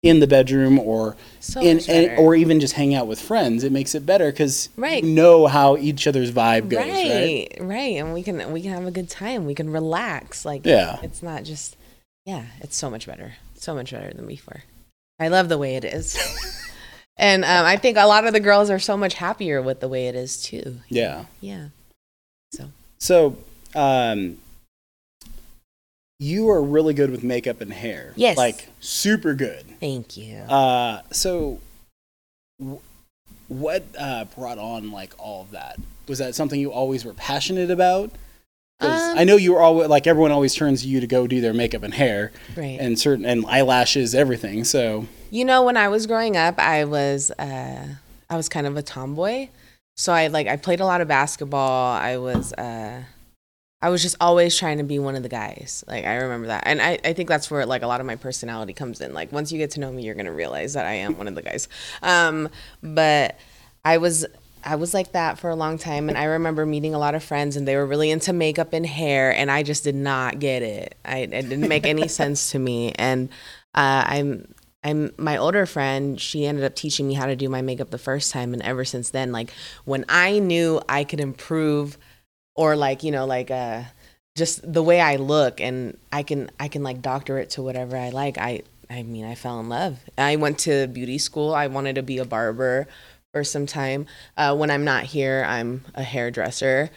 in 0.06 0.20
the 0.20 0.26
bedroom 0.26 0.78
or 0.78 1.16
so 1.40 1.60
in 1.60 2.18
or 2.18 2.34
even 2.34 2.60
just 2.60 2.74
hang 2.74 2.94
out 2.94 3.06
with 3.06 3.20
friends. 3.20 3.64
It 3.64 3.72
makes 3.72 3.94
it 3.94 4.06
better 4.06 4.30
because 4.30 4.68
Right. 4.76 5.02
you 5.04 5.10
know 5.10 5.46
how 5.46 5.76
each 5.76 6.06
other's 6.06 6.30
vibe 6.32 6.68
goes, 6.68 6.80
right? 6.86 7.48
right, 7.50 7.56
right, 7.60 7.96
and 7.96 8.12
we 8.14 8.22
can 8.22 8.52
we 8.52 8.62
can 8.62 8.72
have 8.72 8.86
a 8.86 8.90
good 8.90 9.08
time. 9.10 9.46
We 9.46 9.54
can 9.54 9.70
relax. 9.70 10.44
Like 10.44 10.64
Yeah. 10.64 10.98
it's 11.02 11.22
not 11.22 11.44
just 11.44 11.76
yeah, 12.24 12.44
it's 12.60 12.76
so 12.76 12.90
much 12.90 13.06
better. 13.06 13.34
So 13.54 13.74
much 13.74 13.90
better 13.92 14.12
than 14.12 14.26
before. 14.26 14.62
I 15.18 15.28
love 15.28 15.48
the 15.48 15.58
way 15.58 15.76
it 15.76 15.84
is. 15.84 16.16
and 17.16 17.44
um, 17.44 17.64
I 17.64 17.76
think 17.76 17.96
a 17.96 18.06
lot 18.06 18.26
of 18.26 18.32
the 18.32 18.40
girls 18.40 18.68
are 18.70 18.78
so 18.78 18.96
much 18.96 19.14
happier 19.14 19.62
with 19.62 19.80
the 19.80 19.88
way 19.88 20.08
it 20.08 20.14
is 20.14 20.42
too. 20.42 20.78
Yeah. 20.88 21.24
Yeah. 21.40 21.68
So 22.52 22.70
so, 22.98 23.36
um, 23.74 24.38
you 26.18 26.48
are 26.50 26.62
really 26.62 26.94
good 26.94 27.10
with 27.10 27.22
makeup 27.22 27.60
and 27.60 27.72
hair. 27.72 28.12
Yes. 28.16 28.36
Like 28.36 28.68
super 28.80 29.34
good. 29.34 29.64
Thank 29.80 30.16
you. 30.16 30.36
Uh, 30.38 31.02
so 31.12 31.60
w- 32.58 32.80
what 33.48 33.84
uh, 33.98 34.24
brought 34.36 34.58
on 34.58 34.90
like 34.90 35.14
all 35.18 35.42
of 35.42 35.50
that? 35.52 35.78
Was 36.08 36.18
that 36.18 36.34
something 36.34 36.58
you 36.58 36.72
always 36.72 37.04
were 37.04 37.14
passionate 37.14 37.70
about? 37.70 38.12
Um, 38.78 38.90
I 39.18 39.24
know 39.24 39.36
you 39.36 39.54
were 39.54 39.60
always 39.60 39.88
like 39.88 40.06
everyone 40.06 40.32
always 40.32 40.54
turns 40.54 40.82
to 40.82 40.88
you 40.88 41.00
to 41.00 41.06
go 41.06 41.26
do 41.26 41.40
their 41.40 41.54
makeup 41.54 41.82
and 41.82 41.94
hair 41.94 42.30
right. 42.56 42.76
and 42.78 42.98
certain 42.98 43.24
and 43.24 43.46
eyelashes, 43.46 44.14
everything. 44.14 44.64
So 44.64 45.06
You 45.30 45.44
know, 45.46 45.62
when 45.64 45.78
I 45.78 45.88
was 45.88 46.06
growing 46.06 46.36
up, 46.36 46.58
I 46.58 46.84
was 46.84 47.30
uh, 47.38 47.86
I 48.28 48.36
was 48.36 48.48
kind 48.50 48.66
of 48.66 48.76
a 48.76 48.82
tomboy. 48.82 49.48
So 49.96 50.12
I 50.12 50.26
like 50.26 50.46
I 50.46 50.56
played 50.56 50.80
a 50.80 50.84
lot 50.84 51.00
of 51.00 51.08
basketball. 51.08 51.92
I 51.92 52.18
was 52.18 52.52
uh, 52.52 53.04
I 53.82 53.90
was 53.90 54.02
just 54.02 54.16
always 54.20 54.56
trying 54.56 54.78
to 54.78 54.84
be 54.84 54.98
one 54.98 55.16
of 55.16 55.22
the 55.22 55.28
guys. 55.28 55.84
Like 55.86 56.04
I 56.04 56.16
remember 56.16 56.48
that, 56.48 56.64
and 56.66 56.80
I, 56.80 56.98
I 57.04 57.12
think 57.12 57.28
that's 57.28 57.50
where 57.50 57.66
like 57.66 57.82
a 57.82 57.86
lot 57.86 58.00
of 58.00 58.06
my 58.06 58.16
personality 58.16 58.72
comes 58.72 59.00
in. 59.00 59.12
Like 59.12 59.32
once 59.32 59.52
you 59.52 59.58
get 59.58 59.72
to 59.72 59.80
know 59.80 59.92
me, 59.92 60.02
you're 60.02 60.14
gonna 60.14 60.32
realize 60.32 60.72
that 60.74 60.86
I 60.86 60.94
am 60.94 61.18
one 61.18 61.28
of 61.28 61.34
the 61.34 61.42
guys. 61.42 61.68
Um, 62.02 62.48
but 62.82 63.38
I 63.84 63.98
was 63.98 64.26
I 64.64 64.74
was 64.74 64.92
like 64.94 65.12
that 65.12 65.38
for 65.38 65.50
a 65.50 65.54
long 65.54 65.78
time, 65.78 66.08
and 66.08 66.18
I 66.18 66.24
remember 66.24 66.66
meeting 66.66 66.94
a 66.94 66.98
lot 66.98 67.14
of 67.14 67.22
friends, 67.22 67.56
and 67.56 67.68
they 67.68 67.76
were 67.76 67.86
really 67.86 68.10
into 68.10 68.32
makeup 68.32 68.72
and 68.72 68.84
hair, 68.84 69.32
and 69.32 69.50
I 69.50 69.62
just 69.62 69.84
did 69.84 69.94
not 69.94 70.40
get 70.40 70.62
it. 70.62 70.96
I 71.04 71.18
it 71.18 71.30
didn't 71.30 71.68
make 71.68 71.86
any 71.86 72.08
sense 72.20 72.50
to 72.52 72.58
me, 72.58 72.92
and 72.92 73.28
uh, 73.74 74.04
I'm 74.06 74.54
I'm 74.82 75.12
my 75.18 75.36
older 75.36 75.66
friend. 75.66 76.20
She 76.20 76.46
ended 76.46 76.64
up 76.64 76.74
teaching 76.74 77.06
me 77.06 77.14
how 77.14 77.26
to 77.26 77.36
do 77.36 77.48
my 77.48 77.62
makeup 77.62 77.90
the 77.90 77.98
first 77.98 78.32
time, 78.32 78.54
and 78.54 78.62
ever 78.62 78.84
since 78.84 79.10
then, 79.10 79.32
like 79.32 79.52
when 79.84 80.04
I 80.08 80.38
knew 80.38 80.80
I 80.88 81.04
could 81.04 81.20
improve, 81.20 81.98
or 82.56 82.76
like 82.76 83.02
you 83.02 83.12
know, 83.12 83.26
like 83.26 83.50
uh, 83.50 83.82
just 84.36 84.70
the 84.70 84.82
way 84.82 85.00
I 85.00 85.16
look, 85.16 85.60
and 85.60 85.96
I 86.12 86.22
can 86.22 86.50
I 86.58 86.68
can 86.68 86.82
like 86.82 87.02
doctor 87.02 87.38
it 87.38 87.50
to 87.50 87.62
whatever 87.62 87.96
I 87.96 88.10
like. 88.10 88.38
I 88.38 88.62
I 88.88 89.02
mean, 89.02 89.24
I 89.24 89.34
fell 89.34 89.60
in 89.60 89.68
love. 89.68 89.98
I 90.16 90.36
went 90.36 90.58
to 90.60 90.86
beauty 90.86 91.18
school. 91.18 91.54
I 91.54 91.66
wanted 91.66 91.96
to 91.96 92.02
be 92.02 92.18
a 92.18 92.24
barber 92.24 92.86
for 93.32 93.44
some 93.44 93.66
time. 93.66 94.06
Uh, 94.36 94.56
when 94.56 94.70
I'm 94.70 94.84
not 94.84 95.04
here, 95.04 95.44
I'm 95.46 95.84
a 95.94 96.02
hairdresser. 96.02 96.90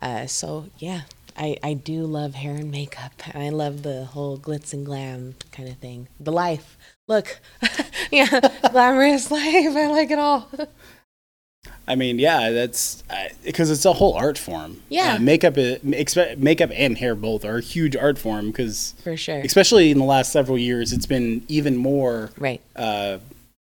Uh, 0.00 0.26
so 0.26 0.66
yeah, 0.78 1.02
I, 1.36 1.56
I 1.62 1.74
do 1.74 2.04
love 2.04 2.34
hair 2.34 2.54
and 2.54 2.70
makeup. 2.70 3.12
And 3.32 3.42
I 3.42 3.50
love 3.50 3.82
the 3.82 4.04
whole 4.06 4.38
glitz 4.38 4.72
and 4.72 4.84
glam 4.84 5.34
kind 5.50 5.68
of 5.68 5.76
thing. 5.78 6.08
The 6.20 6.32
life. 6.32 6.76
Look, 7.08 7.40
yeah, 8.10 8.40
glamorous 8.70 9.30
life. 9.30 9.76
I 9.76 9.86
like 9.88 10.10
it 10.10 10.18
all. 10.18 10.48
I 11.88 11.94
mean, 11.96 12.18
yeah, 12.18 12.50
that's 12.50 13.02
because 13.44 13.70
it's 13.70 13.84
a 13.84 13.92
whole 13.94 14.14
art 14.14 14.38
form. 14.38 14.82
Yeah. 14.88 15.14
Uh, 15.14 15.18
makeup, 15.18 15.56
makeup 15.84 16.70
and 16.74 16.98
hair 16.98 17.14
both 17.14 17.44
are 17.44 17.58
a 17.58 17.60
huge 17.62 17.96
art 17.96 18.18
form 18.18 18.46
because, 18.52 18.94
For 19.02 19.16
sure. 19.16 19.38
especially 19.40 19.90
in 19.90 19.98
the 19.98 20.04
last 20.04 20.30
several 20.32 20.56
years, 20.58 20.92
it's 20.92 21.06
been 21.06 21.44
even 21.48 21.76
more 21.76 22.30
Right, 22.38 22.60
uh, 22.76 23.18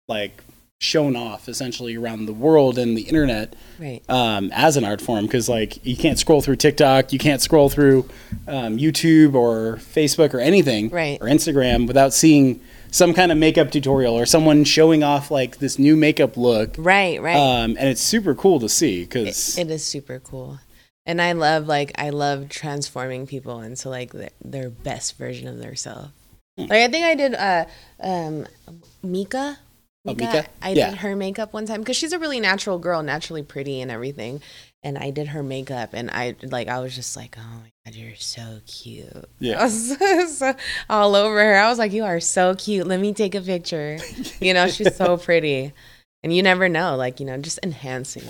like 0.08 0.44
shown 0.82 1.16
off 1.16 1.48
essentially 1.48 1.96
around 1.96 2.26
the 2.26 2.34
world 2.34 2.78
and 2.80 2.98
the 2.98 3.04
internet 3.04 3.54
right. 3.80 4.02
um, 4.10 4.50
as 4.52 4.76
an 4.78 4.84
art 4.84 5.00
form 5.00 5.26
because 5.28 5.48
like 5.48 5.84
you 5.86 5.96
can't 5.96 6.18
scroll 6.18 6.42
through 6.42 6.56
TikTok, 6.56 7.14
you 7.14 7.20
can't 7.20 7.40
scroll 7.40 7.70
through 7.70 8.10
um, 8.48 8.78
YouTube 8.78 9.36
or 9.36 9.76
Facebook 9.78 10.34
or 10.34 10.40
anything 10.40 10.90
Right. 10.90 11.20
or 11.22 11.28
Instagram 11.28 11.88
without 11.88 12.14
seeing 12.14 12.60
some 12.92 13.14
kind 13.14 13.32
of 13.32 13.38
makeup 13.38 13.72
tutorial 13.72 14.14
or 14.14 14.26
someone 14.26 14.64
showing 14.64 15.02
off 15.02 15.32
like 15.32 15.58
this 15.58 15.80
new 15.80 15.96
makeup 15.96 16.38
look. 16.38 16.76
Right, 16.78 17.20
right. 17.22 17.36
Um, 17.36 17.76
and 17.80 17.90
it's 17.90 18.02
super 18.02 18.36
cool 18.36 18.60
to 18.60 18.70
see 18.70 19.04
because 19.04 19.58
it 19.58 19.72
is 19.72 19.84
super 19.84 20.20
cool. 20.20 20.60
And 21.06 21.20
I 21.22 21.32
love 21.32 21.68
like 21.68 21.94
I 21.96 22.12
love 22.12 22.50
transforming 22.50 23.26
people 23.26 23.62
into 23.62 23.90
like 23.90 24.12
their, 24.12 24.30
their 24.44 24.70
best 24.70 25.18
version 25.18 25.48
of 25.48 25.58
themselves. 25.58 26.12
Hmm. 26.58 26.66
Like 26.66 26.82
I 26.84 26.88
think 26.90 27.06
I 27.06 27.16
did 27.16 27.34
uh 27.34 27.66
um 28.00 28.46
Mika. 29.02 29.58
Oh, 30.06 30.16
Mika? 30.16 30.46
I 30.62 30.72
Yeah. 30.72 30.90
did 30.90 31.00
her 31.00 31.16
makeup 31.16 31.54
one 31.54 31.66
time 31.68 31.82
because 31.82 31.96
she's 31.96 32.12
a 32.14 32.18
really 32.20 32.40
natural 32.40 32.80
girl, 32.80 33.04
naturally 33.04 33.44
pretty 33.44 33.82
and 33.82 33.92
everything. 33.92 34.42
And 34.84 34.98
I 34.98 35.12
did 35.12 35.28
her 35.28 35.44
makeup, 35.44 35.92
and 35.94 36.10
I 36.10 36.36
like 36.42 36.68
I 36.68 36.80
was 36.80 36.96
just 36.96 37.16
like, 37.16 37.36
oh 37.38 37.60
my 37.62 37.70
god, 37.86 37.94
you're 37.96 38.16
so 38.16 38.62
cute. 38.66 39.26
Yeah. 39.40 39.60
I 39.62 39.64
was 39.66 40.38
so- 40.40 40.56
all 40.90 41.16
over 41.16 41.36
her. 41.44 41.56
I 41.60 41.70
was 41.70 41.78
like, 41.78 41.92
you 41.92 42.04
are 42.04 42.20
so 42.20 42.56
cute. 42.56 42.88
Let 42.88 43.00
me 43.00 43.14
take 43.14 43.36
a 43.36 43.42
picture. 43.42 44.00
You 44.42 44.56
know, 44.56 44.68
she's 44.68 44.96
so 44.96 45.18
pretty, 45.18 45.72
and 46.24 46.36
you 46.36 46.42
never 46.42 46.68
know. 46.68 46.96
Like 46.96 47.20
you 47.20 47.28
know, 47.28 47.38
just 47.38 47.60
enhancing 47.62 48.24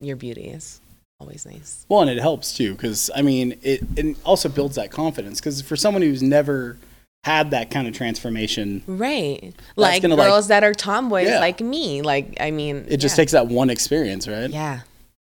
your 0.00 0.14
beauty 0.14 0.44
is 0.44 0.80
always 1.18 1.44
nice. 1.44 1.84
well, 1.88 2.02
and 2.02 2.08
it 2.10 2.18
helps 2.20 2.56
too 2.56 2.72
because 2.74 3.10
I 3.16 3.22
mean 3.22 3.58
it, 3.62 3.82
it 3.96 4.16
also 4.24 4.48
builds 4.48 4.76
that 4.76 4.92
confidence 4.92 5.40
because 5.40 5.60
for 5.60 5.74
someone 5.74 6.02
who's 6.02 6.22
never 6.22 6.78
had 7.24 7.50
that 7.50 7.70
kind 7.70 7.86
of 7.86 7.94
transformation, 7.94 8.82
Right. 8.86 9.52
Like 9.76 10.02
gonna, 10.02 10.14
like- 10.16 10.28
girls 10.28 10.48
that 10.48 10.64
are 10.64 10.72
tomboys 10.72 11.28
Yeah. 11.28 11.40
like 11.40 11.60
me. 11.60 12.02
Like 12.02 12.36
I 12.40 12.50
mean 12.50 12.86
it 12.88 12.96
just 12.96 13.12
yeah. 13.14 13.22
takes 13.22 13.32
that 13.32 13.48
one 13.48 13.68
experience, 13.70 14.26
right? 14.26 14.48
Yeah. 14.50 14.80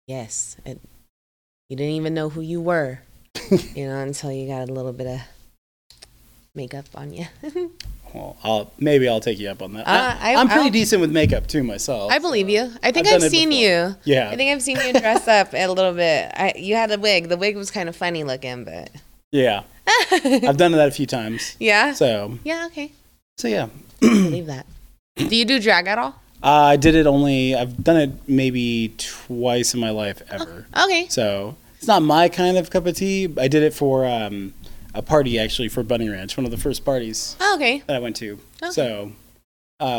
Yes. 0.07 0.57
It, 0.64 0.81
you 1.69 1.76
didn't 1.76 1.93
even 1.95 2.14
know 2.14 2.29
who 2.29 2.41
you 2.41 2.61
were. 2.61 3.00
you 3.75 3.87
know, 3.87 3.99
until 3.99 4.33
you 4.33 4.47
got 4.47 4.69
a 4.69 4.73
little 4.73 4.93
bit 4.93 5.07
of 5.07 5.21
makeup 6.55 6.87
on 6.95 7.12
you. 7.12 7.26
Well, 8.14 8.37
I'll 8.45 8.73
maybe 8.79 9.09
I'll 9.09 9.19
take 9.19 9.41
you 9.41 9.49
up 9.49 9.61
on 9.61 9.73
that. 9.73 9.88
Uh, 9.88 10.17
I- 10.21 10.35
am 10.35 10.47
pretty 10.47 10.67
I'll- 10.67 10.71
decent 10.71 11.00
with 11.00 11.11
makeup 11.11 11.49
too 11.49 11.64
myself. 11.64 12.12
I 12.12 12.21
believe 12.21 12.49
you. 12.49 12.71
I 12.81 12.93
think 12.93 13.09
I've 13.09 13.25
I've, 13.25 13.29
seen 13.29 13.50
you. 13.50 13.97
Yeah. 14.05 14.31
I 14.31 14.37
think 14.37 14.53
I've 14.53 14.62
seen 14.62 14.76
you 14.76 14.93
dress 14.93 15.26
up 15.41 15.53
a 15.53 15.67
little 15.67 15.93
bit. 15.93 16.31
I, 16.33 16.53
you 16.57 16.76
had 16.76 16.93
a 16.93 16.99
wig. 16.99 17.29
The 17.29 17.37
wig 17.37 17.57
was 17.57 17.73
kind 17.73 17.88
of 17.88 17.97
funny 17.97 18.23
looking, 18.23 18.62
but 18.62 18.91
yeah, 19.35 19.62
I've 20.12 20.57
done 20.57 20.73
that 20.73 20.88
a 20.88 20.93
few 20.93 21.07
times. 21.07 21.57
yeah. 21.59 21.93
So 21.93 22.38
Yeah. 22.45 22.67
Okay. 22.67 22.93
so 23.37 23.49
yeah, 23.49 23.67
believe 24.00 24.47
that. 24.47 24.67
Do 25.17 25.35
you 25.37 25.45
do 25.45 25.59
drag 25.61 25.87
at 25.88 25.99
all? 25.99 26.14
uh, 26.43 26.47
I 26.73 26.76
did 26.76 26.95
it 26.95 27.07
only. 27.07 27.55
I've 27.55 27.83
done 27.83 27.97
it 27.97 28.11
maybe 28.29 28.95
twice 28.99 29.75
in 29.75 29.81
my 29.81 29.91
life 29.91 30.23
ever. 30.31 30.67
Okay. 30.85 31.07
So 31.09 31.57
it's 31.79 31.87
not 31.88 32.03
my 32.03 32.29
kind 32.29 32.57
of 32.57 32.71
cup 32.71 32.87
of 32.87 32.97
tea. 32.97 33.25
I 33.38 33.49
did 33.49 33.62
it 33.62 33.73
for 33.75 34.05
um, 34.07 34.53
a 34.95 35.03
party 35.03 35.38
actually 35.38 35.69
for 35.69 35.83
Bunny 35.83 36.09
Ranch, 36.09 36.37
one 36.37 36.45
of 36.45 36.50
the 36.50 36.57
first 36.59 36.85
parties 36.85 37.37
Oh, 37.41 37.57
okay. 37.57 37.83
that 37.87 37.97
I 37.97 37.99
went 37.99 38.17
to. 38.17 38.38
Okay. 38.62 38.71
So 38.73 39.12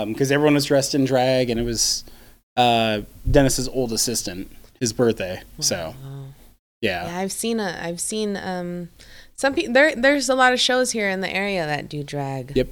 because 0.06 0.32
everyone 0.32 0.54
was 0.56 0.66
dressed 0.66 0.96
in 0.96 1.06
drag 1.06 1.50
and 1.50 1.60
it 1.60 1.64
was 1.64 2.04
uh, 2.58 3.02
Dennis's 3.30 3.68
old 3.68 3.92
assistant, 3.92 4.52
his 4.80 4.94
birthday. 4.94 5.42
So 5.60 5.94
Wow. 6.04 6.26
yeah. 6.82 7.06
Yeah, 7.08 7.18
I've 7.20 7.32
seen 7.32 7.60
a. 7.60 7.80
I've 7.82 8.00
seen 8.02 8.38
um, 8.38 8.90
some 9.36 9.54
people. 9.54 9.74
There, 9.74 9.96
there's 9.96 10.30
a 10.30 10.36
lot 10.36 10.54
of 10.54 10.60
shows 10.60 10.92
here 10.92 11.10
in 11.10 11.22
the 11.22 11.30
area 11.34 11.66
that 11.66 11.90
do 11.90 12.04
drag. 12.04 12.56
Yep. 12.56 12.68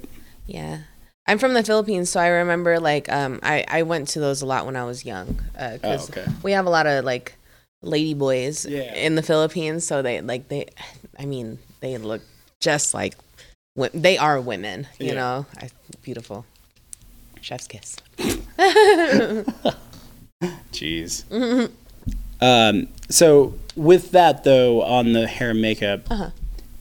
Yeah, 0.46 0.78
I'm 1.26 1.38
from 1.38 1.54
the 1.54 1.62
Philippines, 1.64 2.10
so 2.10 2.20
I 2.20 2.28
remember 2.28 2.78
like 2.80 3.10
um, 3.10 3.40
I 3.42 3.64
I 3.68 3.82
went 3.82 4.08
to 4.08 4.20
those 4.20 4.42
a 4.42 4.46
lot 4.46 4.66
when 4.66 4.76
I 4.76 4.84
was 4.84 5.04
young. 5.04 5.40
Uh, 5.58 5.78
'cause 5.80 6.10
Oh, 6.10 6.20
okay. 6.20 6.26
We 6.42 6.52
have 6.52 6.66
a 6.66 6.70
lot 6.70 6.86
of 6.86 7.04
like 7.04 7.34
lady 7.82 8.14
boys 8.14 8.64
Yeah. 8.66 8.94
in 8.94 9.14
the 9.14 9.22
Philippines, 9.22 9.86
so 9.86 10.02
they 10.02 10.20
like 10.20 10.48
they, 10.48 10.66
I 11.18 11.24
mean, 11.26 11.58
they 11.80 11.96
look 11.98 12.22
just 12.60 12.94
like 12.94 13.14
they 13.92 14.16
are 14.18 14.40
women. 14.40 14.86
You 14.98 15.08
Yeah. 15.08 15.14
know, 15.14 15.46
I, 15.58 15.70
beautiful. 16.02 16.44
Chef's 17.40 17.66
kiss. 17.66 17.96
Jeez. 20.72 21.24
Um, 22.40 22.88
so 23.08 23.54
with 23.76 24.10
that 24.10 24.44
though, 24.44 24.82
on 24.82 25.12
the 25.14 25.26
hair 25.26 25.50
and 25.50 25.62
makeup, 25.62 26.10
Uh-huh. 26.10 26.30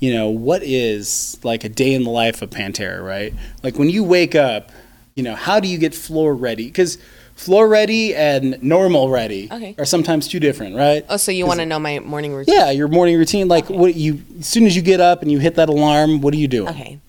You 0.03 0.13
know, 0.13 0.27
what 0.27 0.61
is 0.63 1.37
like 1.43 1.63
a 1.63 1.69
day 1.69 1.93
in 1.93 2.03
the 2.03 2.09
life 2.09 2.41
of 2.41 2.49
Pantera, 2.49 3.01
right? 3.01 3.33
Like 3.63 3.77
when 3.79 3.89
you 3.89 4.03
wake 4.03 4.35
up, 4.35 4.69
you 5.15 5.23
know, 5.23 5.33
how 5.33 5.61
do 5.61 5.69
you 5.69 5.77
get 5.77 5.95
floor 5.95 6.35
ready? 6.35 6.65
Because 6.65 6.97
floor 7.35 7.69
ready 7.69 8.13
and 8.13 8.61
normal 8.61 9.09
ready 9.09 9.47
Okay. 9.49 9.75
are 9.77 9.85
sometimes 9.85 10.27
two 10.27 10.41
different, 10.41 10.75
right? 10.75 11.05
Oh, 11.07 11.15
so 11.15 11.31
you 11.31 11.45
want 11.45 11.61
to 11.61 11.65
know 11.65 11.79
my 11.79 11.99
morning 11.99 12.33
routine? 12.33 12.53
Yeah, 12.53 12.69
your 12.71 12.89
morning 12.89 13.17
routine. 13.17 13.47
Like, 13.47 13.69
what 13.69 13.95
you 13.95 14.21
as 14.39 14.45
soon 14.47 14.65
as 14.65 14.75
you 14.75 14.81
get 14.81 14.99
up 14.99 15.21
and 15.21 15.31
you 15.31 15.39
hit 15.39 15.55
that 15.55 15.69
alarm, 15.69 16.19
what 16.19 16.33
are 16.33 16.37
you 16.37 16.49
doing? 16.49 16.67
Okay. 16.67 16.99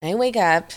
I 0.00 0.14
wake 0.14 0.36
up. 0.36 0.70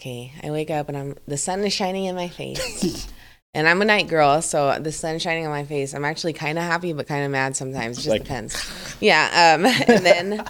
Okay, 0.00 0.32
I 0.42 0.50
wake 0.50 0.70
up 0.70 0.88
and 0.88 0.98
I'm 0.98 1.14
the 1.28 1.36
sun 1.38 1.60
is 1.62 1.72
shining 1.72 2.06
in 2.06 2.16
my 2.16 2.28
face. 2.28 3.06
and 3.56 3.66
I'm 3.66 3.80
a 3.80 3.86
night 3.86 4.06
girl, 4.08 4.42
so 4.42 4.78
the 4.78 4.92
sun 4.92 5.18
shining 5.18 5.46
on 5.46 5.50
my 5.50 5.64
face. 5.64 5.94
I'm 5.94 6.04
actually 6.04 6.34
kind 6.34 6.58
of 6.58 6.64
happy 6.64 6.92
but 6.92 7.06
kind 7.08 7.24
of 7.24 7.30
mad 7.30 7.56
sometimes. 7.56 7.96
It 7.98 8.02
just 8.02 8.08
Like- 8.08 8.22
depends. 8.22 8.96
Yeah, 9.00 9.54
um 9.56 9.64
and 9.88 10.04
then 10.04 10.44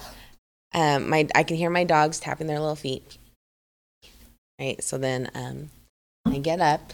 um 0.73 1.09
my 1.09 1.27
I 1.33 1.43
can 1.43 1.55
hear 1.57 1.69
my 1.69 1.85
dogs 1.85 2.19
tapping 2.19 2.47
their 2.47 2.59
little 2.59 2.75
feet. 2.75 3.17
Right? 4.59 4.83
So 4.83 4.97
then 4.97 5.31
um 5.33 5.69
I 6.25 6.39
get 6.39 6.59
up 6.59 6.93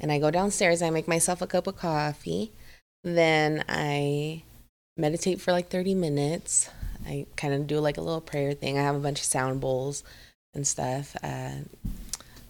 and 0.00 0.10
I 0.10 0.18
go 0.18 0.30
downstairs, 0.30 0.80
I 0.80 0.90
make 0.90 1.06
myself 1.08 1.42
a 1.42 1.46
cup 1.46 1.66
of 1.66 1.76
coffee. 1.76 2.52
Then 3.04 3.64
I 3.68 4.42
meditate 4.96 5.40
for 5.40 5.52
like 5.52 5.68
30 5.68 5.94
minutes. 5.94 6.70
I 7.06 7.26
kind 7.36 7.52
of 7.54 7.66
do 7.66 7.78
like 7.80 7.98
a 7.98 8.00
little 8.00 8.20
prayer 8.20 8.54
thing. 8.54 8.78
I 8.78 8.82
have 8.82 8.96
a 8.96 9.00
bunch 9.00 9.20
of 9.20 9.24
sound 9.26 9.60
bowls 9.60 10.02
and 10.54 10.66
stuff. 10.66 11.14
Uh, 11.22 11.50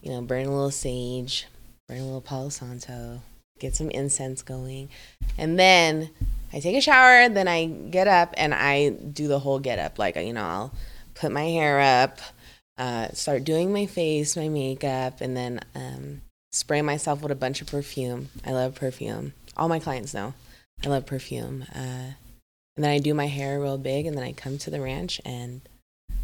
you 0.02 0.11
know, 0.11 0.23
burn 0.23 0.47
a 0.47 0.50
little 0.50 0.70
sage, 0.70 1.47
burn 1.88 2.00
a 2.00 2.04
little 2.04 2.21
Palo 2.21 2.50
Santo, 2.50 3.23
get 3.59 3.75
some 3.75 3.90
incense 3.90 4.42
going. 4.42 4.90
And 5.37 5.59
then 5.59 6.11
I 6.52 6.61
take 6.61 6.76
a 6.76 6.80
shower. 6.80 7.28
Then 7.28 7.49
I 7.49 7.66
get 7.66 8.09
up 8.09 8.35
and 8.37 8.54
I 8.54 8.90
do 8.90 9.28
the 9.28 9.38
whole 9.38 9.59
get 9.59 9.78
up. 9.78 9.99
Like, 9.99 10.16
you 10.16 10.33
know, 10.33 10.45
I'll 10.45 10.73
put 11.14 11.33
my 11.33 11.45
hair 11.45 11.80
up, 11.80 12.18
uh, 12.76 13.09
start 13.12 13.45
doing 13.45 13.73
my 13.73 13.87
face, 13.87 14.37
my 14.37 14.49
makeup, 14.49 15.21
and 15.21 15.37
then 15.37 15.61
um, 15.75 16.23
spray 16.52 16.83
myself 16.83 17.23
with 17.23 17.33
a 17.33 17.37
bunch 17.37 17.61
of 17.61 17.68
perfume. 17.68 18.28
I 18.45 18.52
love 18.52 18.75
perfume. 18.75 19.35
All 19.57 19.68
my 19.68 19.80
clients 19.80 20.14
know 20.14 20.35
I 20.85 20.88
love 20.88 21.07
perfume. 21.07 21.64
Uh, 21.75 22.12
and 22.76 22.85
then 22.85 22.90
I 22.90 22.99
do 22.99 23.12
my 23.14 23.26
hair 23.26 23.61
real 23.61 23.78
big, 23.78 24.07
and 24.07 24.16
then 24.16 24.25
I 24.25 24.33
come 24.33 24.57
to 24.59 24.71
the 24.71 24.80
ranch, 24.80 25.21
and 25.25 25.62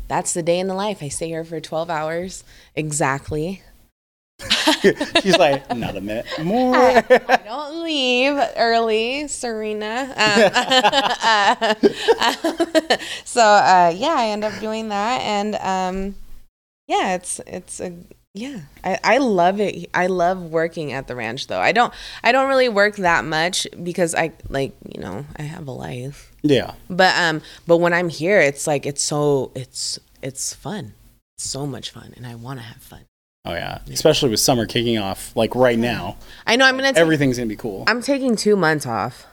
that's 0.06 0.32
the 0.32 0.42
day 0.42 0.60
in 0.60 0.68
the 0.68 0.74
life. 0.74 1.02
I 1.02 1.08
stay 1.08 1.28
here 1.28 1.44
for 1.44 1.60
12 1.60 1.90
hours 1.90 2.44
exactly. 2.76 3.62
She's 5.22 5.38
like, 5.38 5.74
not 5.74 5.96
a 5.96 6.00
minute 6.00 6.26
more. 6.42 6.76
I, 6.76 7.02
I 7.28 7.36
don't 7.44 7.82
leave 7.82 8.36
early, 8.56 9.28
Serena. 9.28 10.12
Um, 10.16 10.38
so 13.24 13.42
uh, 13.42 13.92
yeah, 13.96 14.14
I 14.16 14.28
end 14.28 14.44
up 14.44 14.58
doing 14.60 14.88
that, 14.88 15.20
and 15.22 15.54
um, 15.56 16.14
yeah, 16.86 17.14
it's 17.14 17.40
it's 17.46 17.80
a 17.80 17.94
yeah. 18.34 18.60
I, 18.82 18.98
I 19.04 19.18
love 19.18 19.60
it. 19.60 19.88
I 19.94 20.08
love 20.08 20.42
working 20.42 20.92
at 20.92 21.06
the 21.06 21.14
ranch, 21.14 21.46
though. 21.46 21.60
I 21.60 21.72
don't 21.72 21.94
I 22.22 22.32
don't 22.32 22.48
really 22.48 22.68
work 22.68 22.96
that 22.96 23.24
much 23.24 23.66
because 23.82 24.14
I 24.14 24.32
like 24.48 24.74
you 24.92 25.00
know 25.00 25.24
I 25.36 25.42
have 25.42 25.68
a 25.68 25.72
life. 25.72 26.32
yeah. 26.42 26.74
But 26.90 27.16
um, 27.16 27.42
but 27.66 27.78
when 27.78 27.92
I'm 27.92 28.08
here, 28.08 28.40
it's 28.40 28.66
like 28.66 28.86
it's 28.86 29.02
so 29.02 29.52
it's 29.54 29.98
it's 30.22 30.52
fun. 30.52 30.94
It's 31.36 31.48
so 31.48 31.66
much 31.66 31.90
fun, 31.90 32.12
and 32.16 32.26
I 32.26 32.34
want 32.34 32.58
to 32.58 32.64
have 32.64 32.82
fun. 32.82 33.04
Oh 33.44 33.52
yeah. 33.52 33.80
Especially 33.90 34.30
with 34.30 34.40
summer 34.40 34.66
kicking 34.66 34.98
off, 34.98 35.34
like 35.36 35.54
right 35.54 35.78
now, 35.78 36.16
I 36.46 36.56
know 36.56 36.64
I'm 36.66 36.76
gonna. 36.76 36.88
Take, 36.92 36.96
everything's 37.00 37.36
gonna 37.36 37.48
be 37.48 37.56
cool. 37.56 37.84
I'm 37.86 38.00
taking 38.02 38.36
two 38.36 38.56
months 38.56 38.86
off 38.86 39.26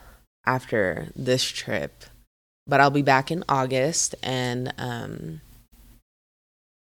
after 0.46 1.08
this 1.16 1.44
trip, 1.44 2.04
but 2.66 2.80
I'll 2.80 2.90
be 2.90 3.02
back 3.02 3.30
in 3.30 3.42
August, 3.48 4.14
and 4.22 4.72
um, 4.76 5.40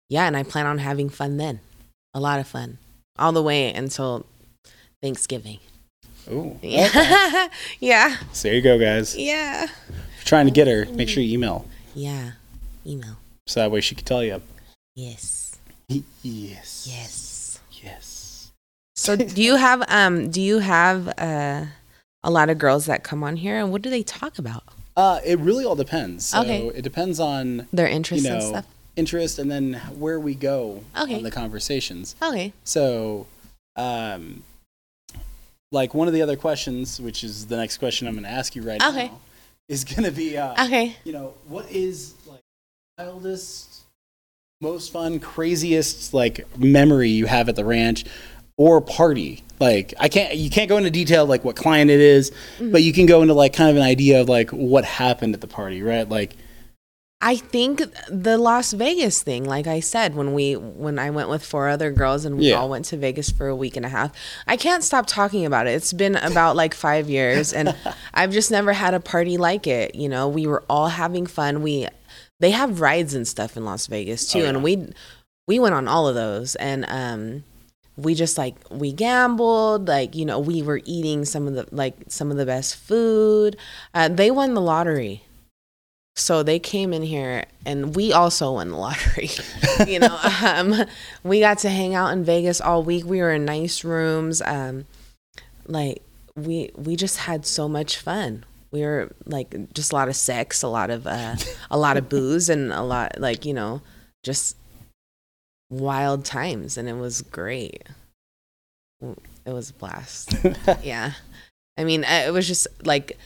yeah, 0.09 0.27
and 0.27 0.37
I 0.37 0.43
plan 0.43 0.65
on 0.65 0.77
having 0.77 1.09
fun 1.09 1.37
then, 1.37 1.59
a 2.13 2.19
lot 2.19 2.39
of 2.39 2.47
fun, 2.47 2.77
all 3.17 3.31
the 3.33 3.43
way 3.43 3.73
until 3.73 4.25
Thanksgiving. 5.01 5.59
Ooh. 6.31 6.57
Yeah, 6.63 7.47
yeah, 7.79 8.17
So 8.33 8.47
there 8.49 8.55
you 8.55 8.61
go, 8.61 8.77
guys. 8.79 9.17
yeah, 9.17 9.63
If 9.63 9.69
you're 10.17 10.25
trying 10.25 10.45
to 10.45 10.51
get 10.51 10.67
her, 10.67 10.85
make 10.93 11.09
sure 11.09 11.23
you 11.23 11.33
email 11.33 11.65
yeah. 11.95 12.31
Email. 12.85 13.17
so 13.47 13.59
that 13.61 13.71
way 13.71 13.81
she 13.81 13.95
can 13.95 14.05
tell 14.05 14.23
you. 14.23 14.39
Yes, 14.95 15.48
Yes. 15.89 16.87
yes. 16.89 17.59
Yes. 17.83 18.51
So 18.95 19.15
do 19.15 19.41
you 19.41 19.55
have 19.55 19.83
um 19.87 20.29
do 20.29 20.41
you 20.41 20.59
have 20.59 21.07
uh 21.17 21.65
a 22.23 22.29
lot 22.29 22.49
of 22.49 22.57
girls 22.57 22.85
that 22.85 23.03
come 23.03 23.23
on 23.23 23.37
here 23.37 23.57
and 23.57 23.71
what 23.71 23.81
do 23.81 23.89
they 23.89 24.03
talk 24.03 24.37
about? 24.37 24.63
Uh, 24.97 25.19
it 25.25 25.39
really 25.39 25.63
all 25.63 25.75
depends. 25.75 26.25
So 26.27 26.41
Okay. 26.41 26.67
It 26.75 26.81
depends 26.81 27.19
on 27.19 27.67
Their 27.71 27.87
you 27.87 27.95
interests 27.95 28.25
and 28.27 28.39
know 28.39 28.49
stuff. 28.49 28.65
interest 28.97 29.39
and 29.39 29.49
then 29.49 29.75
where 29.97 30.19
we 30.19 30.35
go 30.35 30.83
Okay. 30.97 31.15
on 31.15 31.23
the 31.23 31.31
conversations. 31.31 32.15
Okay. 32.21 32.51
So, 32.65 33.25
um, 33.77 34.43
like 35.71 35.93
one 35.93 36.09
of 36.09 36.13
the 36.13 36.21
other 36.21 36.35
questions, 36.35 36.99
which 36.99 37.23
is 37.23 37.47
the 37.47 37.55
next 37.55 37.77
question 37.77 38.07
I'm 38.09 38.13
going 38.15 38.25
to 38.25 38.29
ask 38.29 38.55
you 38.57 38.61
right 38.61 38.83
Okay. 38.83 39.07
now, 39.07 39.21
is 39.69 39.85
going 39.85 40.03
to 40.03 40.11
be, 40.11 40.37
uh, 40.37 40.65
Okay. 40.65 40.97
you 41.05 41.13
know, 41.13 41.33
what 41.47 41.71
is 41.71 42.15
like 42.27 42.41
wildest, 42.97 43.78
most 44.61 44.91
fun, 44.91 45.19
craziest 45.21 46.13
like 46.13 46.45
memory 46.57 47.09
you 47.09 47.25
have 47.27 47.47
at 47.47 47.55
the 47.55 47.63
ranch 47.63 48.03
or 48.57 48.81
party? 48.81 49.41
Like 49.59 49.93
I 49.99 50.09
can't, 50.09 50.35
you 50.35 50.49
can't 50.49 50.67
go 50.67 50.75
into 50.77 50.89
detail 50.91 51.25
like 51.25 51.45
what 51.45 51.55
client 51.55 51.89
it 51.89 51.99
is, 52.01 52.31
Mm-hmm. 52.57 52.71
but 52.71 52.83
you 52.83 52.91
can 52.91 53.05
go 53.05 53.21
into 53.21 53.33
like 53.33 53.53
kind 53.53 53.69
of 53.69 53.77
an 53.77 53.83
idea 53.83 54.19
of 54.21 54.27
like 54.27 54.49
what 54.49 54.83
happened 54.83 55.33
at 55.33 55.39
the 55.41 55.47
party, 55.47 55.81
right? 55.81 56.07
Like, 56.07 56.35
I 57.21 57.35
think 57.35 57.81
the 58.09 58.37
Las 58.37 58.71
Vegas 58.73 59.21
thing, 59.23 59.43
like 59.45 59.67
I 59.67 59.79
said, 59.81 60.15
when 60.15 60.33
we 60.33 60.53
when 60.55 60.99
I 60.99 61.09
went 61.09 61.27
with 61.29 61.43
four 61.45 61.67
other 61.69 61.91
girls 61.91 62.23
and 62.25 62.37
we 62.37 62.49
Yeah. 62.49 62.55
all 62.55 62.69
went 62.69 62.85
to 62.85 62.97
Vegas 62.97 63.29
for 63.29 63.47
a 63.47 63.55
week 63.55 63.75
and 63.77 63.85
a 63.85 63.89
half, 63.89 64.11
I 64.47 64.55
can't 64.57 64.83
stop 64.83 65.05
talking 65.05 65.45
about 65.45 65.67
it. 65.67 65.71
It's 65.71 65.91
been 65.93 66.15
about 66.17 66.55
like 66.57 66.73
five 66.73 67.09
years, 67.09 67.53
and 67.53 67.75
I've 68.13 68.31
just 68.31 68.51
never 68.51 68.71
had 68.73 68.93
a 68.93 68.99
party 69.01 69.37
like 69.37 69.67
it. 69.67 69.95
You 69.95 70.07
know, 70.09 70.27
we 70.29 70.47
were 70.47 70.63
all 70.69 70.87
having 70.89 71.25
fun. 71.27 71.61
We 71.61 71.87
they 72.39 72.51
have 72.51 72.81
rides 72.81 73.13
and 73.13 73.27
stuff 73.27 73.57
in 73.57 73.65
Las 73.65 73.87
Vegas 73.87 74.31
too, 74.31 74.39
Oh, 74.39 74.41
yeah. 74.43 74.49
and 74.49 74.63
we 74.63 74.87
we 75.47 75.59
went 75.59 75.75
on 75.75 75.87
all 75.87 76.07
of 76.07 76.15
those, 76.15 76.55
and 76.55 76.85
um, 76.87 77.43
we 77.97 78.15
just 78.15 78.37
like 78.37 78.55
we 78.71 78.91
gambled, 78.93 79.87
like 79.87 80.15
you 80.15 80.25
know, 80.25 80.39
we 80.39 80.61
were 80.61 80.81
eating 80.85 81.25
some 81.25 81.47
of 81.47 81.53
the 81.55 81.65
like 81.71 81.95
some 82.07 82.31
of 82.31 82.37
the 82.37 82.45
best 82.45 82.75
food. 82.75 83.57
Uh, 83.93 84.07
they 84.09 84.31
won 84.31 84.53
the 84.53 84.61
lottery. 84.61 85.23
So 86.15 86.43
they 86.43 86.59
came 86.59 86.91
in 86.91 87.01
here 87.03 87.45
and 87.65 87.95
we 87.95 88.11
also 88.11 88.53
won 88.53 88.71
the 88.71 88.75
lottery. 88.75 89.29
you 89.87 89.99
know, 89.99 90.19
um, 90.45 90.75
we 91.23 91.39
got 91.39 91.59
to 91.59 91.69
hang 91.69 91.95
out 91.95 92.11
in 92.11 92.25
Vegas 92.25 92.59
all 92.59 92.83
week. 92.83 93.05
We 93.05 93.21
were 93.21 93.31
in 93.31 93.45
nice 93.45 93.85
rooms. 93.85 94.41
Um, 94.41 94.85
like 95.65 96.01
we 96.35 96.71
we 96.75 96.97
just 96.97 97.19
had 97.19 97.45
so 97.45 97.69
much 97.69 97.97
fun. 97.97 98.43
We 98.71 98.81
were 98.81 99.11
like 99.25 99.73
just 99.73 99.91
a 99.91 99.95
lot 99.95 100.09
of 100.09 100.15
sex, 100.15 100.61
a 100.61 100.67
lot 100.67 100.89
of 100.89 101.07
uh, 101.07 101.35
a 101.71 101.77
lot 101.77 101.97
of 101.97 102.09
booze, 102.09 102.49
and 102.49 102.71
a 102.71 102.81
lot 102.81 103.19
like 103.19 103.45
you 103.45 103.53
know 103.53 103.81
just 104.23 104.57
wild 105.69 106.25
times, 106.25 106.77
and 106.77 106.87
it 106.87 106.97
was 106.97 107.21
great. 107.21 107.83
It 109.01 109.53
was 109.53 109.69
a 109.69 109.73
blast. 109.73 110.35
yeah, 110.83 111.13
I 111.77 111.83
mean, 111.83 112.03
it 112.03 112.33
was 112.33 112.47
just 112.47 112.67
like 112.83 113.17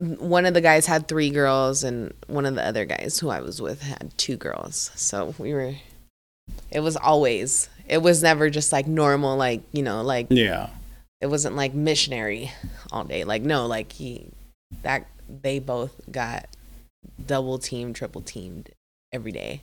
one 0.00 0.46
of 0.46 0.54
the 0.54 0.60
guys 0.60 0.86
had 0.86 1.06
three 1.08 1.30
girls 1.30 1.84
and 1.84 2.12
one 2.26 2.46
of 2.46 2.54
the 2.54 2.66
other 2.66 2.84
guys 2.84 3.18
who 3.18 3.30
I 3.30 3.40
was 3.40 3.62
with 3.62 3.82
had 3.82 4.12
two 4.16 4.36
girls. 4.36 4.90
So 4.94 5.34
we 5.38 5.54
were 5.54 5.74
it 6.70 6.80
was 6.80 6.96
always 6.96 7.68
it 7.86 7.98
was 7.98 8.22
never 8.22 8.50
just 8.50 8.72
like 8.72 8.86
normal 8.86 9.36
like, 9.36 9.62
you 9.72 9.82
know, 9.82 10.02
like 10.02 10.26
yeah. 10.30 10.70
it 11.20 11.26
wasn't 11.26 11.56
like 11.56 11.74
missionary 11.74 12.50
all 12.90 13.04
day. 13.04 13.24
Like 13.24 13.42
no, 13.42 13.66
like 13.66 13.92
he 13.92 14.26
that 14.82 15.06
they 15.42 15.58
both 15.58 15.92
got 16.10 16.46
double 17.24 17.58
teamed, 17.58 17.96
triple 17.96 18.20
teamed 18.22 18.70
every 19.12 19.32
day. 19.32 19.60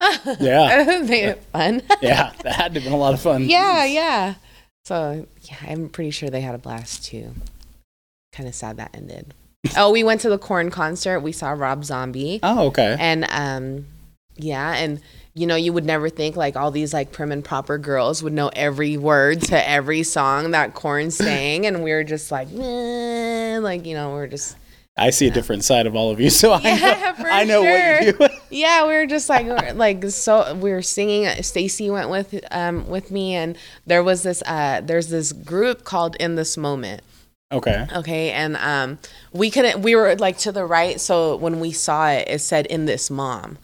Yeah. 0.40 1.00
Made 1.04 1.24
it 1.24 1.42
fun. 1.52 1.80
Yeah. 2.02 2.32
That 2.42 2.54
had 2.54 2.74
to 2.74 2.80
have 2.80 2.84
been 2.84 2.92
a 2.92 2.96
lot 2.98 3.14
of 3.14 3.20
fun. 3.20 3.44
yeah, 3.44 3.84
yeah. 3.84 4.34
So 4.84 5.26
yeah, 5.42 5.56
I'm 5.68 5.88
pretty 5.88 6.10
sure 6.10 6.28
they 6.28 6.40
had 6.40 6.54
a 6.56 6.58
blast 6.58 7.04
too. 7.04 7.32
Kind 8.32 8.48
of 8.48 8.54
sad 8.54 8.78
that 8.78 8.90
ended. 8.94 9.32
oh, 9.76 9.92
we 9.92 10.02
went 10.02 10.20
to 10.22 10.28
the 10.28 10.38
Korn 10.38 10.70
concert. 10.70 11.20
We 11.20 11.30
saw 11.32 11.50
Rob 11.50 11.84
Zombie, 11.84 12.40
Oh, 12.42 12.66
okay. 12.66 12.96
and 12.98 13.24
um, 13.30 13.86
yeah, 14.36 14.74
and 14.74 15.00
you 15.34 15.46
know, 15.46 15.54
you 15.54 15.72
would 15.72 15.84
never 15.86 16.08
think 16.08 16.34
like 16.34 16.56
all 16.56 16.70
these 16.72 16.92
like 16.92 17.12
prim 17.12 17.30
and 17.30 17.44
proper 17.44 17.78
girls 17.78 18.22
would 18.24 18.32
know 18.32 18.50
every 18.56 18.96
word 18.96 19.40
to 19.42 19.68
every 19.70 20.02
song 20.02 20.50
that 20.50 20.74
Korn 20.74 21.10
sang, 21.12 21.64
and 21.64 21.84
we 21.84 21.92
were 21.92 22.02
just 22.04 22.32
like, 22.32 22.48
"Meh," 22.50 22.64
like 23.60 23.86
you 23.86 23.94
know, 23.94 24.10
we're 24.12 24.26
just 24.26 24.56
I 24.96 25.08
see 25.10 25.26
a 25.26 25.30
different 25.30 25.64
side 25.64 25.86
of 25.86 25.96
all 25.96 26.10
of 26.10 26.20
you, 26.20 26.28
so 26.30 26.52
I 26.52 26.60
Yeah, 26.60 26.76
know, 26.76 27.14
for 27.22 27.30
I 27.30 27.44
know 27.44 27.62
what 27.62 28.02
you 28.06 28.12
do. 28.12 28.28
yeah, 28.50 28.86
we 28.86 28.92
were 28.94 29.06
just 29.06 29.28
like 29.28 29.46
we're- 29.46 29.72
like 29.72 30.04
so 30.10 30.54
we 30.54 30.70
were 30.70 30.82
singing. 30.82 31.26
Stacy 31.42 31.90
went 31.90 32.10
with 32.10 32.44
um 32.50 32.86
with 32.88 33.10
me, 33.10 33.34
and 33.34 33.56
there 33.86 34.02
was 34.02 34.22
this 34.22 34.42
uh 34.46 34.80
there's 34.82 35.08
this 35.08 35.32
group 35.32 35.84
called 35.84 36.16
In 36.16 36.34
This 36.36 36.56
Moment. 36.56 37.02
Okay. 37.50 37.86
Okay, 37.94 38.30
and 38.32 38.56
um 38.56 38.98
we 39.32 39.50
couldn't 39.50 39.82
we 39.82 39.94
were 39.94 40.14
like 40.16 40.38
to 40.38 40.52
the 40.52 40.64
right, 40.66 41.00
so 41.00 41.36
when 41.36 41.60
we 41.60 41.72
saw 41.72 42.08
it, 42.10 42.28
it 42.28 42.38
said 42.40 42.66
In 42.66 42.84
This 42.86 43.10
Mom. 43.10 43.58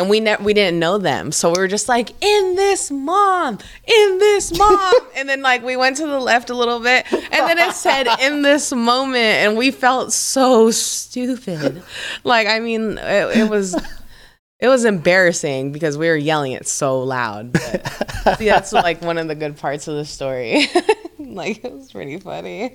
And 0.00 0.08
we 0.08 0.18
ne- 0.18 0.38
we 0.40 0.54
didn't 0.54 0.78
know 0.78 0.96
them, 0.96 1.30
so 1.30 1.50
we 1.50 1.58
were 1.58 1.68
just 1.68 1.86
like 1.86 2.12
in 2.24 2.56
this 2.56 2.90
mom, 2.90 3.58
in 3.84 4.18
this 4.18 4.56
mom, 4.56 4.94
and 5.14 5.28
then 5.28 5.42
like 5.42 5.62
we 5.62 5.76
went 5.76 5.98
to 5.98 6.06
the 6.06 6.18
left 6.18 6.48
a 6.48 6.54
little 6.54 6.80
bit, 6.80 7.04
and 7.12 7.30
then 7.30 7.58
it 7.58 7.74
said 7.74 8.06
in 8.18 8.40
this 8.40 8.72
moment, 8.72 9.16
and 9.16 9.58
we 9.58 9.70
felt 9.70 10.14
so 10.14 10.70
stupid. 10.70 11.82
Like 12.24 12.46
I 12.46 12.60
mean, 12.60 12.96
it, 12.96 13.40
it 13.40 13.50
was 13.50 13.76
it 14.58 14.68
was 14.68 14.86
embarrassing 14.86 15.70
because 15.70 15.98
we 15.98 16.08
were 16.08 16.16
yelling 16.16 16.52
it 16.52 16.66
so 16.66 17.02
loud. 17.02 17.52
But 17.52 18.38
see, 18.38 18.44
that's 18.46 18.72
like 18.72 19.02
one 19.02 19.18
of 19.18 19.28
the 19.28 19.34
good 19.34 19.58
parts 19.58 19.86
of 19.86 19.96
the 19.96 20.06
story. 20.06 20.66
like 21.18 21.62
it 21.62 21.72
was 21.72 21.92
pretty 21.92 22.18
funny. 22.18 22.74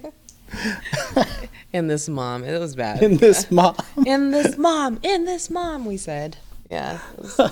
in 1.74 1.88
this 1.88 2.08
mom, 2.08 2.44
it 2.44 2.60
was 2.60 2.76
bad. 2.76 3.02
In 3.02 3.18
this 3.18 3.50
mom. 3.50 3.78
in 4.06 4.30
this 4.30 4.60
mom, 4.60 5.00
in 5.02 5.26
this 5.26 5.50
mom, 5.50 5.86
we 5.86 5.98
said. 5.98 6.38
Yeah, 6.70 7.00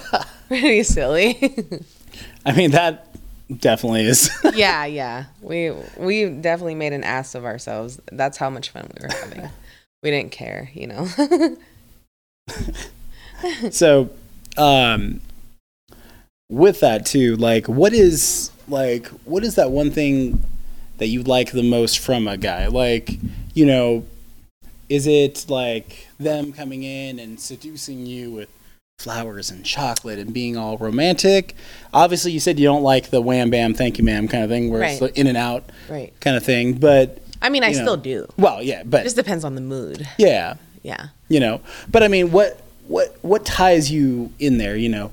pretty 0.48 0.84
silly. 0.84 1.56
I 2.46 2.54
mean, 2.54 2.72
that 2.72 3.14
definitely 3.60 4.06
is. 4.06 4.30
yeah, 4.54 4.86
yeah. 4.86 5.26
We 5.42 5.72
we 5.98 6.30
definitely 6.30 6.76
made 6.76 6.94
an 6.94 7.04
ass 7.04 7.36
of 7.36 7.46
ourselves. 7.46 8.00
That's 8.12 8.38
how 8.38 8.50
much 8.50 8.70
fun 8.70 8.90
we 8.94 9.08
were 9.08 9.14
having. 9.14 9.50
We 10.02 10.12
didn't 10.12 10.32
care, 10.32 10.70
you 10.74 10.88
know. 10.88 11.08
so, 13.72 14.10
um, 14.58 15.22
with 16.50 16.82
that 16.82 17.06
too, 17.06 17.38
like, 17.38 17.68
what 17.68 17.94
is 17.94 18.52
like, 18.68 19.08
what 19.26 19.44
is 19.44 19.56
that 19.56 19.72
one 19.72 19.92
thing 19.92 20.44
that 20.98 21.08
you 21.08 21.24
like 21.24 21.52
the 21.52 21.64
most 21.64 22.00
from 22.00 22.28
a 22.28 22.38
guy? 22.38 22.68
Like, 22.68 23.18
you 23.54 23.66
know, 23.66 24.06
is 24.90 25.08
it 25.08 25.46
like 25.48 26.08
them 26.20 26.52
coming 26.52 26.84
in 26.84 27.20
and 27.20 27.40
seducing 27.40 28.06
you 28.06 28.32
with 28.32 28.50
flowers 29.04 29.52
and 29.52 29.66
chocolate 29.66 30.18
and 30.20 30.34
being 30.34 30.56
all 30.58 30.78
romantic? 30.78 31.56
Obviously, 31.94 32.32
you 32.32 32.40
said 32.40 32.58
you 32.60 32.66
don't 32.66 32.84
like 32.84 33.10
the 33.10 33.22
wham 33.22 33.50
bam, 33.50 33.74
thank 33.74 33.98
you 33.98 34.04
ma'am 34.04 34.28
kind 34.28 34.44
of 34.44 34.50
thing, 34.50 34.70
where 34.72 34.82
it's 34.84 34.94
Right. 34.94 35.10
like 35.10 35.18
in 35.18 35.28
and 35.28 35.38
out 35.38 35.64
right. 35.90 36.14
kind 36.22 36.38
of 36.38 36.44
thing. 36.44 36.74
But 36.74 37.20
I 37.42 37.50
mean, 37.50 37.64
I 37.64 37.68
know. 37.72 37.82
still 37.82 37.98
do. 37.98 38.28
well, 38.38 38.64
yeah, 38.64 38.84
but 38.86 39.02
It 39.02 39.04
just 39.04 39.16
depends 39.18 39.44
on 39.44 39.56
the 39.56 39.62
mood. 39.62 40.08
yeah, 40.18 40.56
Yeah. 40.82 41.08
you 41.30 41.40
know 41.40 41.62
but 41.92 42.04
i 42.04 42.08
mean 42.10 42.32
what 42.32 42.60
what 42.88 43.16
what 43.22 43.46
ties 43.46 43.90
you 43.92 44.32
in 44.40 44.58
there 44.58 44.76
you 44.76 44.90
know 44.90 45.12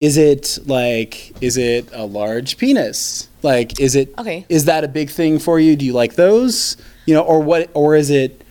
is 0.00 0.16
it 0.16 0.58
like 0.66 1.32
is 1.40 1.56
it 1.56 1.88
a 1.92 2.04
large 2.04 2.56
penis 2.58 3.28
like 3.42 3.78
is 3.80 3.94
it 3.94 4.12
Okay. 4.18 4.44
is 4.48 4.64
that 4.66 4.82
a 4.84 4.88
big 4.88 5.08
thing 5.10 5.38
for 5.38 5.58
you 5.60 5.76
do 5.76 5.84
you 5.84 5.92
like 5.92 6.14
those 6.16 6.76
you 7.06 7.14
know 7.14 7.22
or 7.22 7.40
what 7.40 7.70
or 7.74 7.94
is 7.94 8.10
it 8.10 8.41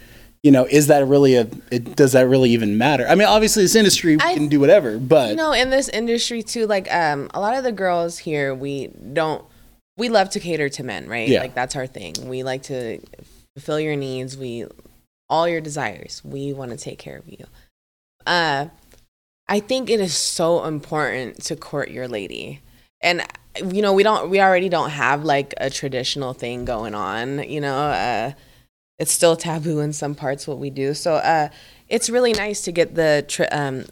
you 0.44 0.52
know 0.52 0.66
is 0.66 0.88
that 0.88 1.08
really 1.08 1.36
a 1.36 1.48
it, 1.72 1.96
does 1.96 2.14
that 2.14 2.28
really 2.28 2.50
even 2.50 2.78
matter 2.78 3.06
i 3.08 3.16
mean 3.16 3.28
obviously 3.28 3.64
this 3.64 3.76
industry 3.76 4.16
we 4.18 4.24
I- 4.24 4.34
can 4.34 4.48
do 4.48 4.60
whatever 4.60 4.98
but 4.98 5.30
You 5.30 5.36
know, 5.36 5.52
in 5.54 5.70
this 5.70 5.90
industry 5.90 6.42
too, 6.44 6.68
like 6.68 6.92
um, 6.94 7.30
a 7.34 7.40
lot 7.40 7.56
of 7.58 7.64
the 7.64 7.72
girls 7.72 8.18
here, 8.20 8.54
we 8.56 8.88
don't, 8.88 9.44
we 9.98 10.10
love 10.10 10.30
to 10.32 10.40
cater 10.40 10.70
to 10.70 10.84
men, 10.84 11.08
right? 11.08 11.28
Yeah. 11.28 11.42
Like 11.42 11.54
that's 11.54 11.76
our 11.76 11.88
thing. 11.88 12.14
We 12.28 12.44
like 12.44 12.64
to 12.64 13.00
fulfill 13.56 13.80
your 13.80 13.96
needs. 13.96 14.38
We, 14.38 14.66
all 15.30 15.48
your 15.48 15.62
desires. 15.62 16.22
We 16.24 16.54
want 16.54 16.72
to 16.72 16.78
take 16.78 16.98
care 17.00 17.18
of 17.18 17.28
you. 17.28 17.46
Uh, 18.26 18.68
I 19.48 19.60
think 19.60 19.90
it 19.90 20.00
is 20.00 20.14
so 20.16 20.66
important 20.66 21.44
to 21.44 21.56
court 21.56 21.90
your 21.92 22.08
lady, 22.08 22.62
and 23.02 23.22
you 23.58 23.82
know 23.82 23.94
we 23.94 24.04
don't, 24.04 24.30
we 24.30 24.40
already 24.40 24.70
don't 24.70 24.92
have 24.92 25.24
like 25.24 25.54
a 25.58 25.70
traditional 25.70 26.34
thing 26.34 26.64
going 26.66 26.96
on. 26.96 27.44
You 27.50 27.62
know, 27.62 27.76
uh, 27.76 28.32
it's 29.02 29.12
still 29.12 29.36
taboo 29.36 29.80
in 29.80 29.92
some 29.94 30.14
parts 30.14 30.48
what 30.48 30.60
we 30.60 30.70
do. 30.70 30.94
So 30.94 31.16
uh, 31.16 31.50
it's 31.90 32.08
really 32.10 32.34
nice 32.34 32.62
to 32.62 32.72
get 32.72 32.94
the 32.96 33.26
tr 33.28 33.44
um, 33.52 33.86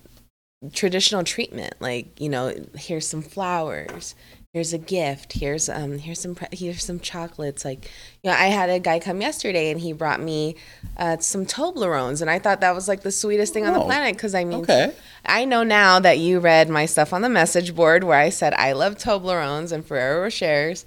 traditional 0.73 1.23
treatment 1.23 1.73
like 1.79 2.19
you 2.19 2.27
know 2.27 2.53
here's 2.75 3.07
some 3.07 3.21
flowers 3.21 4.13
here's 4.53 4.73
a 4.73 4.77
gift 4.77 5.31
here's 5.31 5.69
um 5.69 5.97
here's 5.99 6.19
some 6.19 6.35
pre- 6.35 6.49
here's 6.51 6.83
some 6.83 6.99
chocolates. 6.99 7.63
Like 7.63 7.89
you 8.21 8.29
know 8.29 8.35
i 8.35 8.47
had 8.47 8.69
a 8.69 8.77
guy 8.77 8.99
come 8.99 9.21
yesterday 9.21 9.71
and 9.71 9.79
he 9.79 9.93
brought 9.93 10.19
me 10.19 10.55
uh, 10.97 11.17
some 11.19 11.45
toblerones 11.45 12.19
and 12.19 12.29
i 12.29 12.39
thought 12.39 12.59
that 12.59 12.75
was 12.75 12.89
like 12.89 13.03
the 13.03 13.11
sweetest 13.11 13.53
thing 13.53 13.65
on 13.65 13.71
the 13.73 13.79
Oh, 13.79 13.85
planet 13.85 14.15
because 14.15 14.35
i 14.35 14.43
mean 14.43 14.59
okay. 14.59 14.93
I 15.25 15.45
know 15.45 15.63
now 15.63 16.01
that 16.01 16.17
you 16.17 16.39
read 16.41 16.67
my 16.69 16.85
stuff 16.85 17.13
on 17.13 17.21
the 17.21 17.29
message 17.29 17.73
board 17.73 18.03
where 18.03 18.19
i 18.19 18.27
said 18.27 18.53
i 18.55 18.73
love 18.73 18.97
toblerones 18.97 19.71
and 19.71 19.85
ferrero 19.85 20.27
rochers. 20.27 20.83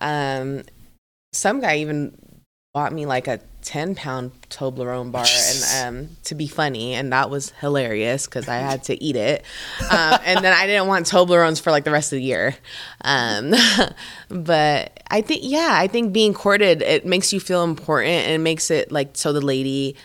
Um 0.00 0.64
some 1.32 1.60
guy 1.60 1.78
even 1.78 2.14
bought 2.74 2.92
me 2.92 3.06
like 3.06 3.26
a 3.26 3.40
10 3.64 3.94
pound 3.94 4.30
Toblerone 4.50 5.10
bar 5.10 5.24
and 5.26 5.86
um, 5.86 6.16
to 6.24 6.34
be 6.34 6.46
funny 6.46 6.94
and 6.94 7.12
that 7.12 7.30
was 7.30 7.50
hilarious 7.60 8.26
because 8.26 8.46
I 8.46 8.56
had 8.56 8.84
to 8.84 9.02
eat 9.02 9.16
it. 9.16 9.42
Um, 9.90 10.18
and 10.24 10.44
then 10.44 10.52
I 10.52 10.66
didn't 10.66 10.86
want 10.86 11.06
Toblerones 11.06 11.60
for 11.60 11.70
like 11.70 11.84
the 11.84 11.90
rest 11.90 12.12
of 12.12 12.18
the 12.18 12.22
year. 12.22 12.54
Um, 13.02 13.54
but 14.28 15.00
I 15.10 15.22
think 15.22 15.40
yeah 15.44 15.70
I 15.72 15.88
think 15.88 16.12
being 16.12 16.34
courted 16.34 16.82
it 16.82 17.06
makes 17.06 17.32
you 17.32 17.40
feel 17.40 17.64
important 17.64 18.12
and 18.12 18.32
it 18.32 18.38
makes 18.38 18.70
it 18.70 18.92
like 18.92 19.10
so 19.14 19.32
the 19.32 19.40
lady 19.40 19.96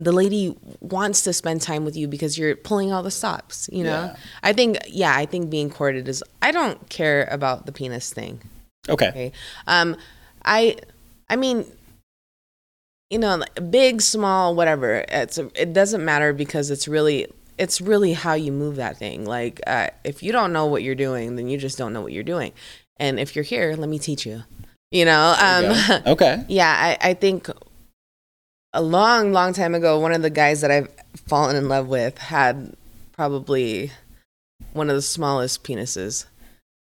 the 0.00 0.12
lady 0.12 0.56
wants 0.80 1.22
to 1.22 1.32
spend 1.32 1.60
time 1.60 1.84
with 1.84 1.96
you 1.96 2.08
because 2.08 2.36
you're 2.36 2.56
pulling 2.56 2.92
all 2.92 3.02
the 3.02 3.10
stops 3.10 3.70
you 3.72 3.84
know? 3.84 4.04
Yeah. 4.04 4.16
I 4.42 4.52
think 4.52 4.78
yeah 4.88 5.14
I 5.14 5.24
think 5.24 5.50
being 5.50 5.70
courted 5.70 6.08
is 6.08 6.24
I 6.42 6.50
don't 6.50 6.88
care 6.88 7.28
about 7.30 7.66
the 7.66 7.72
penis 7.72 8.12
thing. 8.12 8.40
Okay. 8.88 9.08
Okay. 9.08 9.32
Um, 9.66 9.96
I, 10.44 10.76
I 11.28 11.36
mean, 11.36 11.64
you 13.10 13.18
know, 13.18 13.42
big, 13.70 14.02
small, 14.02 14.54
whatever. 14.54 15.04
It's 15.08 15.38
it 15.38 15.72
doesn't 15.72 16.04
matter 16.04 16.32
because 16.32 16.70
it's 16.70 16.86
really 16.88 17.26
it's 17.56 17.80
really 17.80 18.12
how 18.12 18.34
you 18.34 18.52
move 18.52 18.76
that 18.76 18.98
thing. 18.98 19.24
Like, 19.24 19.60
uh, 19.66 19.88
if 20.04 20.22
you 20.22 20.32
don't 20.32 20.52
know 20.52 20.66
what 20.66 20.82
you're 20.82 20.94
doing, 20.94 21.36
then 21.36 21.48
you 21.48 21.58
just 21.58 21.78
don't 21.78 21.92
know 21.92 22.00
what 22.00 22.12
you're 22.12 22.22
doing. 22.22 22.52
And 22.98 23.18
if 23.18 23.34
you're 23.34 23.44
here, 23.44 23.74
let 23.76 23.88
me 23.88 23.98
teach 23.98 24.26
you. 24.26 24.44
You 24.90 25.04
know. 25.04 25.34
There 25.38 25.62
you 25.62 25.94
Um, 25.94 26.02
okay 26.12 26.44
yeah, 26.48 26.96
I, 27.02 27.10
I 27.10 27.14
think 27.14 27.48
a 28.72 28.82
long, 28.82 29.32
long 29.32 29.52
time 29.52 29.74
ago, 29.74 29.98
one 29.98 30.12
of 30.12 30.22
the 30.22 30.30
guys 30.30 30.60
that 30.60 30.70
I've 30.70 30.88
fallen 31.26 31.56
in 31.56 31.68
love 31.68 31.88
with 31.88 32.18
had 32.18 32.76
probably 33.12 33.90
one 34.72 34.90
of 34.90 34.96
the 34.96 35.02
smallest 35.02 35.64
penises. 35.64 36.26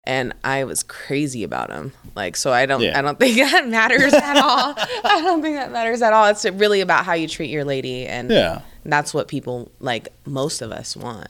And 0.05 0.33
I 0.43 0.63
was 0.63 0.81
crazy 0.81 1.43
about 1.43 1.69
him. 1.69 1.91
Like, 2.15 2.35
so 2.35 2.51
I 2.51 2.65
don't, 2.65 2.81
Yeah. 2.81 2.97
I 2.97 3.01
don't 3.01 3.19
think 3.19 3.37
that 3.51 3.67
matters 3.67 4.13
at 4.13 4.37
all. 4.37 4.73
I 5.03 5.21
don't 5.21 5.41
think 5.41 5.55
that 5.57 5.71
matters 5.71 6.01
at 6.01 6.13
all. 6.13 6.25
It's 6.27 6.45
really 6.45 6.81
about 6.81 7.05
how 7.05 7.13
you 7.13 7.27
treat 7.27 7.49
your 7.49 7.65
lady, 7.65 8.05
and 8.07 8.29
yeah 8.29 8.61
that's 8.85 9.13
what 9.13 9.27
people 9.27 9.69
like. 9.79 10.07
Most 10.25 10.61
of 10.61 10.71
us 10.71 10.95
want, 10.95 11.29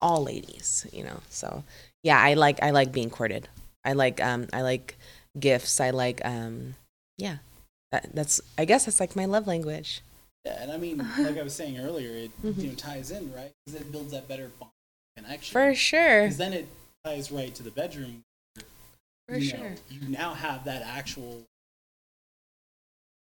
all 0.00 0.22
ladies, 0.22 0.86
you 0.92 1.02
know. 1.02 1.20
So, 1.30 1.64
yeah, 2.04 2.20
I 2.20 2.34
like, 2.34 2.62
I 2.62 2.70
like 2.70 2.92
being 2.92 3.10
courted. 3.10 3.48
I 3.84 3.94
like, 3.94 4.22
um, 4.22 4.46
I 4.52 4.60
like 4.62 4.96
gifts. 5.40 5.80
I 5.80 5.90
like, 5.90 6.20
um, 6.24 6.74
yeah, 7.18 7.38
that, 7.90 8.10
that's, 8.14 8.40
I 8.58 8.66
guess 8.66 8.84
that's 8.84 9.00
like 9.00 9.16
my 9.16 9.24
love 9.24 9.46
language. 9.48 10.02
yeah 10.44 10.62
and 10.62 10.70
i 10.72 10.76
mean 10.76 10.98
like 11.18 11.38
i 11.38 11.42
was 11.42 11.54
saying 11.54 11.78
earlier 11.78 12.10
it 12.10 12.30
Mm-hmm. 12.44 12.60
you 12.60 12.68
know 12.68 12.74
ties 12.74 13.10
in 13.10 13.32
right 13.32 13.52
because 13.64 13.80
it 13.80 13.90
builds 13.92 14.12
that 14.12 14.26
better 14.28 14.50
bond 14.60 14.70
connection 15.16 15.52
For 15.52 15.74
sure. 15.74 16.22
because 16.22 16.36
then 16.38 16.52
it 16.52 16.66
ties 17.04 17.32
right 17.32 17.54
to 17.54 17.62
the 17.62 17.70
bedroom 17.70 18.22
For 19.28 19.36
you 19.36 19.44
sure. 19.50 19.58
know, 19.58 19.74
you 19.90 20.08
now 20.08 20.34
have 20.34 20.64
that 20.64 20.82
actual 20.82 21.42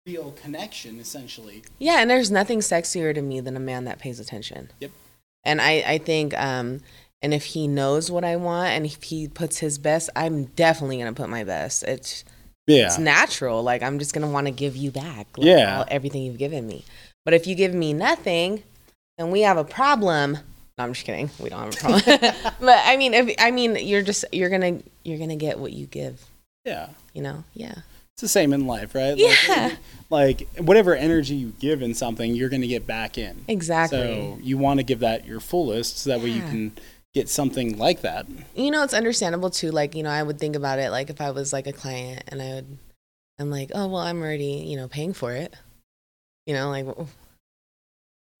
real 0.06 0.32
connection 0.32 0.98
essentially 0.98 1.62
Yeah, 1.78 2.00
and 2.00 2.10
there's 2.10 2.30
nothing 2.30 2.58
sexier 2.58 3.14
to 3.14 3.22
me 3.22 3.40
than 3.40 3.56
a 3.56 3.60
man 3.60 3.84
that 3.84 4.00
pays 4.00 4.18
attention. 4.18 4.70
Yep. 4.80 4.90
And 5.44 5.60
I, 5.60 5.84
I 5.86 5.98
think, 5.98 6.36
um, 6.38 6.80
and 7.20 7.32
if 7.32 7.44
he 7.44 7.68
knows 7.68 8.10
what 8.10 8.24
I 8.24 8.34
want 8.36 8.70
and 8.70 8.84
if 8.84 9.00
he 9.04 9.28
puts 9.28 9.58
his 9.58 9.78
best, 9.78 10.10
I'm 10.16 10.46
definitely 10.46 10.98
gonna 10.98 11.12
put 11.12 11.28
my 11.28 11.44
best. 11.44 11.84
It's 11.84 12.24
yeah 12.66 12.86
it's 12.86 12.98
natural. 12.98 13.62
Like 13.62 13.82
I'm 13.82 13.98
just 14.00 14.12
gonna 14.12 14.30
want 14.30 14.46
to 14.48 14.52
give 14.52 14.76
you 14.76 14.90
back. 14.90 15.26
Like, 15.38 15.46
Yeah. 15.46 15.78
all- 15.78 15.84
everything 15.88 16.22
you've 16.24 16.38
given 16.38 16.66
me. 16.66 16.84
But 17.24 17.34
if 17.34 17.46
you 17.46 17.54
give 17.54 17.74
me 17.74 17.92
nothing, 17.92 18.64
then 19.18 19.30
we 19.30 19.42
have 19.42 19.56
a 19.56 19.64
problem. 19.64 20.38
No, 20.78 20.84
I'm 20.84 20.92
just 20.94 21.04
kidding. 21.06 21.28
We 21.38 21.50
don't 21.50 21.60
have 21.60 21.74
a 21.74 21.76
problem. 21.76 22.34
but 22.60 22.80
I 22.84 22.96
mean, 22.96 23.12
if 23.14 23.34
I 23.38 23.50
mean, 23.50 23.76
you're 23.76 24.02
just 24.02 24.24
you're 24.32 24.48
gonna 24.50 24.80
you're 25.04 25.18
gonna 25.18 25.36
get 25.36 25.58
what 25.58 25.72
you 25.72 25.86
give. 25.86 26.24
yeah 26.64 26.88
You 27.12 27.22
know? 27.22 27.44
Yeah. 27.54 27.74
it's 28.14 28.22
the 28.22 28.28
same 28.28 28.52
in 28.52 28.66
life 28.66 28.94
right 28.94 29.16
Yeah. 29.16 29.76
like, 30.10 30.48
like 30.48 30.48
whatever 30.66 30.94
energy 30.96 31.34
you 31.34 31.52
give 31.60 31.82
in 31.82 31.92
something 31.94 32.34
you're 32.34 32.48
going 32.48 32.62
to 32.62 32.68
get 32.68 32.86
back 32.86 33.18
in 33.18 33.44
Exactly. 33.48 33.98
so 33.98 34.38
you 34.42 34.56
want 34.58 34.78
to 34.80 34.84
give 34.84 35.00
that 35.00 35.26
your 35.26 35.40
fullest 35.40 35.98
so 35.98 36.10
that 36.10 36.20
way 36.20 36.28
you 36.30 36.40
can 36.42 36.72
get 37.14 37.28
something 37.28 37.76
like 37.78 38.00
that 38.02 38.26
you 38.54 38.70
know 38.70 38.82
it's 38.84 38.94
understandable 38.94 39.50
too 39.50 39.70
like 39.70 39.94
you 39.94 40.02
know 40.02 40.10
i 40.10 40.22
would 40.22 40.38
think 40.38 40.54
about 40.56 40.78
it 40.78 40.90
like 40.90 41.10
if 41.10 41.20
i 41.20 41.30
was 41.30 41.52
like 41.52 41.66
a 41.66 41.72
client 41.72 42.22
and 42.28 42.40
i 42.40 42.54
would 42.54 42.78
i'm 43.38 43.50
like 43.50 43.70
oh 43.74 43.86
well 43.88 44.00
i'm 44.02 44.20
already 44.22 44.64
you 44.66 44.76
know 44.76 44.88
paying 44.88 45.12
for 45.12 45.32
it 45.32 45.52
you 46.46 46.54
know 46.54 46.70
like 46.70 46.86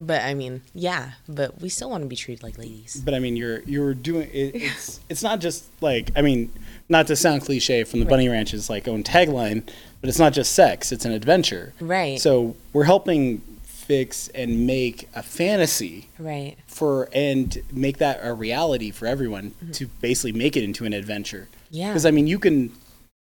But 0.04 0.22
I 0.22 0.34
mean, 0.34 0.62
yeah, 0.74 1.12
but 1.28 1.60
we 1.60 1.68
still 1.68 1.88
want 1.88 2.02
to 2.02 2.08
be 2.08 2.16
treated 2.16 2.42
like 2.42 2.58
ladies. 2.58 3.00
But 3.04 3.14
I 3.14 3.20
mean, 3.20 3.36
you're 3.36 3.60
you're 3.60 3.94
doing 3.94 4.28
it, 4.32 4.50
it's 4.56 4.98
it's 5.08 5.22
not 5.22 5.40
just 5.40 5.66
like 5.80 6.10
I 6.16 6.22
mean, 6.22 6.52
not 6.88 7.06
to 7.06 7.14
sound 7.16 7.42
cliche 7.42 7.84
from 7.84 8.00
the 8.00 8.06
Bunny 8.06 8.28
Ranch's 8.28 8.68
like 8.68 8.88
own 8.88 9.04
tagline, 9.04 9.62
but 10.00 10.08
it's 10.08 10.18
not 10.18 10.32
just 10.32 10.52
sex; 10.52 10.90
it's 10.90 11.04
an 11.04 11.12
adventure. 11.12 11.72
Right. 11.80 12.20
So 12.20 12.56
we're 12.72 12.84
helping 12.84 13.42
fix 13.62 14.28
and 14.28 14.66
make 14.66 15.08
a 15.14 15.22
fantasy 15.22 16.08
Right. 16.18 16.56
for 16.66 17.08
and 17.12 17.58
make 17.72 17.98
that 17.98 18.20
a 18.22 18.32
reality 18.32 18.90
for 18.90 19.06
everyone 19.06 19.54
to 19.72 19.86
basically 20.00 20.32
make 20.32 20.56
it 20.56 20.62
into 20.64 20.84
an 20.84 20.92
adventure. 20.92 21.48
Mm-hmm. 21.52 21.76
Yeah. 21.76 21.88
Because 21.88 22.06
I 22.06 22.10
mean, 22.10 22.26
you 22.26 22.38
can 22.40 22.72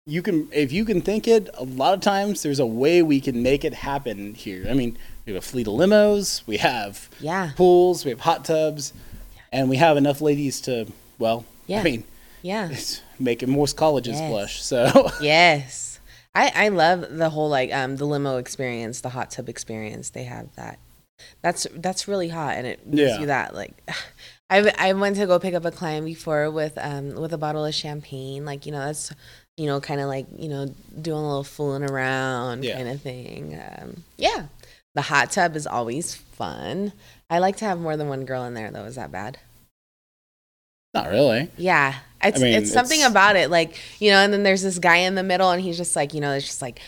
you 0.06 0.22
can 0.22 0.48
if 0.52 0.70
you 0.72 0.84
can 0.84 1.00
think 1.00 1.26
it. 1.26 1.48
A 1.54 1.64
lot 1.64 1.94
of 1.94 2.00
times, 2.00 2.42
there's 2.42 2.58
a 2.60 2.66
way 2.66 3.02
we 3.02 3.20
can 3.20 3.42
make 3.42 3.64
it 3.64 3.74
happen 3.74 4.34
here. 4.34 4.66
I 4.68 4.74
mean, 4.74 4.96
we 5.30 5.34
have 5.36 5.44
a 5.44 5.46
fleet 5.46 5.66
of 5.66 5.74
limos, 5.74 6.42
we 6.46 6.56
have 6.58 7.08
Yeah. 7.20 7.50
pools, 7.56 8.04
we 8.04 8.10
have 8.10 8.20
hot 8.20 8.44
tubs, 8.44 8.92
and 9.52 9.68
we 9.70 9.76
have 9.76 9.96
enough 9.96 10.20
ladies 10.20 10.60
to 10.62 10.86
well, 11.18 11.44
Yeah. 11.66 11.80
I 11.80 11.82
mean, 11.84 12.04
Yeah. 12.42 12.68
it's 12.72 13.02
making 13.18 13.50
most 13.50 13.76
colleges 13.76 14.18
Yes. 14.18 14.30
blush. 14.30 14.62
So 14.62 15.10
Yes. 15.20 16.00
I, 16.34 16.52
I 16.54 16.68
love 16.68 17.06
the 17.16 17.30
whole 17.30 17.48
like 17.48 17.72
um 17.72 17.96
the 17.96 18.06
limo 18.06 18.36
experience, 18.38 19.00
the 19.00 19.10
hot 19.10 19.30
tub 19.30 19.48
experience. 19.48 20.10
They 20.10 20.24
have 20.24 20.54
that. 20.56 20.78
That's 21.42 21.66
that's 21.76 22.08
really 22.08 22.28
hot 22.28 22.54
and 22.56 22.66
it 22.66 22.90
gives 22.90 23.12
Yeah. 23.12 23.20
you 23.20 23.26
that 23.26 23.54
like 23.54 23.72
I 24.50 24.72
I 24.78 24.92
went 24.94 25.16
to 25.16 25.26
go 25.26 25.38
pick 25.38 25.54
up 25.54 25.64
a 25.64 25.70
client 25.70 26.06
before 26.06 26.50
with 26.50 26.76
um 26.78 27.14
with 27.14 27.32
a 27.32 27.38
bottle 27.38 27.64
of 27.64 27.74
champagne. 27.74 28.44
Like, 28.44 28.64
you 28.66 28.72
know, 28.72 28.80
that's 28.86 29.12
you 29.56 29.66
know, 29.66 29.78
kind 29.80 30.00
of 30.00 30.06
like, 30.08 30.26
you 30.38 30.48
know, 30.48 30.66
doing 31.02 31.18
a 31.18 31.26
little 31.28 31.44
fooling 31.44 31.82
around 31.82 32.64
Yeah. 32.64 32.76
kind 32.76 32.88
of 32.88 33.02
thing. 33.02 33.60
Um 33.60 34.04
yeah. 34.16 34.46
The 34.94 35.02
hot 35.02 35.30
tub 35.30 35.54
is 35.56 35.66
always 35.66 36.14
fun. 36.14 36.92
I 37.28 37.38
like 37.38 37.56
to 37.58 37.64
have 37.64 37.78
more 37.78 37.96
than 37.96 38.08
one 38.08 38.24
girl 38.24 38.44
in 38.44 38.54
there 38.54 38.70
though. 38.70 38.84
Is 38.84 38.96
that 38.96 39.12
bad? 39.12 39.38
not 40.92 41.08
really. 41.08 41.48
Yeah. 41.56 41.94
It's 42.20 42.40
mean, 42.40 42.52
it's 42.54 42.72
something 42.72 42.98
it's- 42.98 43.10
about 43.10 43.36
it. 43.36 43.48
Like, 43.48 43.78
you 44.00 44.10
know, 44.10 44.18
and 44.18 44.32
then 44.32 44.42
there's 44.42 44.62
this 44.62 44.80
guy 44.80 44.96
in 44.96 45.14
the 45.14 45.22
middle 45.22 45.50
and 45.50 45.62
he's 45.62 45.76
just 45.76 45.94
like, 45.94 46.14
you 46.14 46.20
know, 46.20 46.32
it's 46.32 46.46
just 46.46 46.60
like 46.60 46.80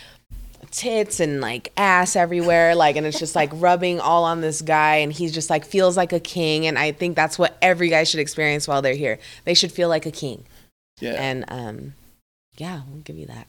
tits 0.72 1.20
and 1.20 1.40
like 1.40 1.70
ass 1.76 2.16
everywhere. 2.16 2.74
Like 2.74 2.96
and 2.96 3.06
it's 3.06 3.18
just 3.20 3.36
like 3.36 3.50
rubbing 3.54 4.00
all 4.00 4.24
on 4.24 4.40
this 4.40 4.60
guy 4.60 4.96
and 4.96 5.12
he's 5.12 5.32
just 5.32 5.50
like 5.50 5.64
feels 5.64 5.96
like 5.96 6.12
a 6.12 6.18
king. 6.18 6.66
And 6.66 6.76
I 6.78 6.90
think 6.90 7.14
that's 7.14 7.38
what 7.38 7.56
every 7.62 7.90
guy 7.90 8.02
should 8.02 8.18
experience 8.18 8.66
while 8.66 8.82
they're 8.82 8.96
here. 8.96 9.20
They 9.44 9.54
should 9.54 9.70
feel 9.70 9.88
like 9.88 10.04
a 10.04 10.10
king. 10.10 10.44
Yeah. 11.00 11.12
And 11.12 11.44
um 11.46 11.94
yeah, 12.56 12.82
we'll 12.90 13.02
give 13.02 13.16
you 13.16 13.26
that. 13.26 13.46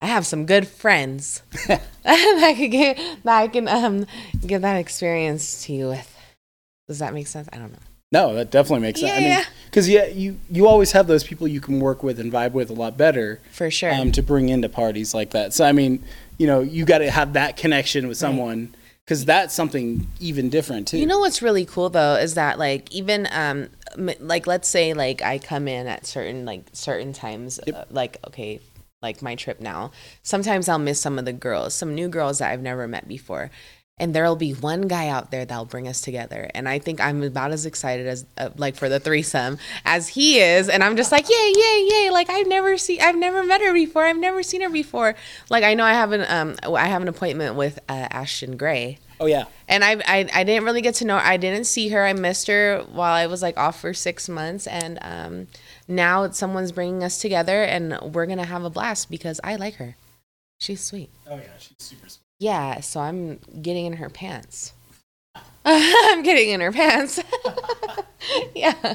I 0.00 0.06
have 0.06 0.26
some 0.26 0.46
good 0.46 0.68
friends 0.68 1.42
that 1.66 2.54
could 2.56 2.70
get 2.70 2.96
that 3.24 3.38
I 3.38 3.48
can 3.48 3.66
um 3.68 4.06
give 4.46 4.62
that 4.62 4.76
experience 4.76 5.64
to 5.64 5.72
you 5.72 5.88
with. 5.88 6.14
Does 6.86 7.00
that 7.00 7.12
make 7.12 7.26
sense? 7.26 7.48
I 7.52 7.58
don't 7.58 7.72
know. 7.72 7.78
No, 8.10 8.34
that 8.34 8.50
definitely 8.50 8.80
makes 8.86 9.00
sense. 9.00 9.12
I 9.12 9.18
Yeah. 9.20 9.36
mean, 9.36 9.44
because 9.66 9.88
yeah, 9.88 10.06
you 10.06 10.38
you 10.50 10.66
always 10.66 10.92
have 10.92 11.06
those 11.08 11.24
people 11.24 11.46
you 11.48 11.60
can 11.60 11.80
work 11.80 12.02
with 12.02 12.18
and 12.20 12.32
vibe 12.32 12.52
with 12.52 12.70
a 12.70 12.74
lot 12.74 12.96
better 12.96 13.40
For 13.52 13.70
sure. 13.70 13.92
um, 13.92 14.12
to 14.12 14.22
bring 14.22 14.48
into 14.48 14.68
parties 14.68 15.12
like 15.14 15.30
that. 15.30 15.52
So 15.52 15.64
I 15.64 15.72
mean, 15.72 16.02
you 16.38 16.46
know, 16.46 16.60
you 16.60 16.84
got 16.84 16.98
to 16.98 17.10
have 17.10 17.32
that 17.34 17.56
connection 17.56 18.06
with 18.08 18.16
someone 18.16 18.74
because 19.04 19.24
that's 19.24 19.52
something 19.54 20.06
even 20.20 20.48
different 20.48 20.88
too. 20.88 20.98
You 20.98 21.06
know 21.06 21.18
what's 21.18 21.42
really 21.42 21.66
cool 21.66 21.90
though 21.90 22.14
is 22.14 22.34
that 22.34 22.58
like 22.58 22.90
even 22.94 23.28
um 23.32 23.68
like 24.20 24.46
let's 24.46 24.68
say 24.68 24.94
like 24.94 25.20
I 25.22 25.38
come 25.38 25.66
in 25.68 25.86
at 25.88 26.06
certain 26.06 26.46
like 26.46 26.62
certain 26.72 27.12
times 27.12 27.58
Yep. 27.66 27.76
uh, 27.76 27.84
like 27.90 28.16
okay 28.28 28.60
like 29.02 29.22
my 29.22 29.34
trip 29.34 29.60
now 29.60 29.92
sometimes 30.22 30.68
I'll 30.68 30.78
miss 30.78 31.00
some 31.00 31.18
of 31.18 31.24
the 31.24 31.32
girls 31.32 31.74
some 31.74 31.94
new 31.94 32.08
girls 32.08 32.38
that 32.38 32.50
I've 32.50 32.62
never 32.62 32.88
met 32.88 33.08
before. 33.08 33.50
And 34.00 34.14
there'll 34.14 34.36
be 34.36 34.52
one 34.52 34.82
guy 34.82 35.08
out 35.08 35.32
there 35.32 35.44
that'll 35.44 35.64
bring 35.64 35.88
us 35.88 36.00
together. 36.00 36.48
And 36.54 36.68
I 36.68 36.78
think 36.78 37.00
I'm 37.00 37.20
about 37.24 37.50
as 37.50 37.66
excited 37.66 38.06
as 38.06 38.26
uh, 38.36 38.50
like 38.56 38.76
for 38.76 38.88
the 38.88 39.00
threesome 39.00 39.58
as 39.84 40.06
he 40.06 40.38
is. 40.38 40.68
And 40.68 40.84
I'm 40.84 40.96
just 40.96 41.10
like 41.10 41.28
yay 41.28 41.52
yay 41.56 41.88
yay. 41.90 42.10
Like 42.10 42.30
I've 42.30 42.46
never 42.46 42.78
seen 42.78 43.00
I've 43.00 43.16
never 43.16 43.42
met 43.42 43.60
her 43.60 43.72
before. 43.72 44.04
I've 44.04 44.16
never 44.16 44.44
seen 44.44 44.60
her 44.60 44.70
before. 44.70 45.16
Like 45.50 45.64
I 45.64 45.74
know 45.74 45.84
I 45.84 45.94
have 45.94 46.12
an 46.12 46.24
um 46.28 46.76
I 46.76 46.86
have 46.86 47.02
an 47.02 47.08
appointment 47.08 47.56
with 47.56 47.80
uh, 47.88 48.06
Ashton 48.10 48.56
Gray. 48.56 48.98
Oh 49.20 49.26
yeah, 49.26 49.46
and 49.66 49.82
I, 49.82 49.96
I 50.06 50.28
I 50.32 50.44
didn't 50.44 50.64
really 50.64 50.80
get 50.80 50.94
to 50.96 51.04
know 51.04 51.16
I 51.16 51.36
didn't 51.36 51.64
see 51.64 51.88
her. 51.88 52.06
I 52.06 52.12
missed 52.12 52.46
her 52.46 52.84
while 52.92 53.14
I 53.14 53.26
was 53.26 53.42
like 53.42 53.58
off 53.58 53.80
for 53.80 53.92
six 53.92 54.28
months, 54.28 54.68
and 54.68 54.98
um, 55.02 55.48
now 55.88 56.30
someone's 56.30 56.70
bringing 56.72 57.02
us 57.02 57.18
together, 57.20 57.62
and 57.64 57.98
we're 58.14 58.26
gonna 58.26 58.44
have 58.44 58.64
a 58.64 58.70
blast 58.70 59.10
because 59.10 59.40
I 59.42 59.56
like 59.56 59.74
her. 59.76 59.96
She's 60.60 60.80
sweet. 60.82 61.10
oh 61.28 61.36
yeah, 61.36 61.42
she's 61.58 61.76
super. 61.78 62.08
Sweet. 62.08 62.20
Yeah, 62.40 62.80
so 62.80 63.00
I'm 63.00 63.38
getting 63.62 63.86
in 63.86 63.94
her 63.94 64.08
pants. 64.08 64.72
I'm 65.64 66.22
getting 66.22 66.50
in 66.50 66.60
her 66.60 66.72
pants. 66.72 67.20
yeah, 68.54 68.94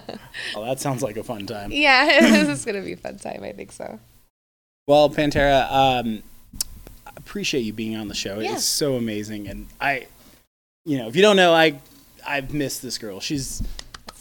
Oh, 0.55 0.63
that 0.65 0.79
sounds 0.79 1.01
like 1.03 1.17
a 1.17 1.23
fun 1.23 1.45
time. 1.45 1.71
yeah. 1.73 2.19
this 2.21 2.47
is 2.47 2.65
gonna 2.65 2.81
be 2.81 2.93
a 2.93 2.97
fun 2.97 3.17
time. 3.17 3.43
I 3.43 3.51
think 3.51 3.71
so. 3.71 3.99
Well, 4.87 5.09
Pantera, 5.09 5.71
um, 5.71 6.23
I 7.07 7.11
appreciate 7.15 7.61
you 7.61 7.73
being 7.73 7.95
on 7.95 8.07
the 8.09 8.15
show. 8.15 8.39
Yeah. 8.39 8.53
It's 8.53 8.65
so 8.65 8.95
amazing, 8.95 9.47
and 9.47 9.67
I, 9.79 10.07
you 10.85 10.97
know, 10.97 11.07
if 11.07 11.15
you 11.15 11.21
don't 11.21 11.37
know, 11.37 11.53
I 11.53 11.79
I've 12.27 12.53
missed 12.53 12.81
this 12.81 12.97
girl. 12.97 13.19
She's 13.19 13.61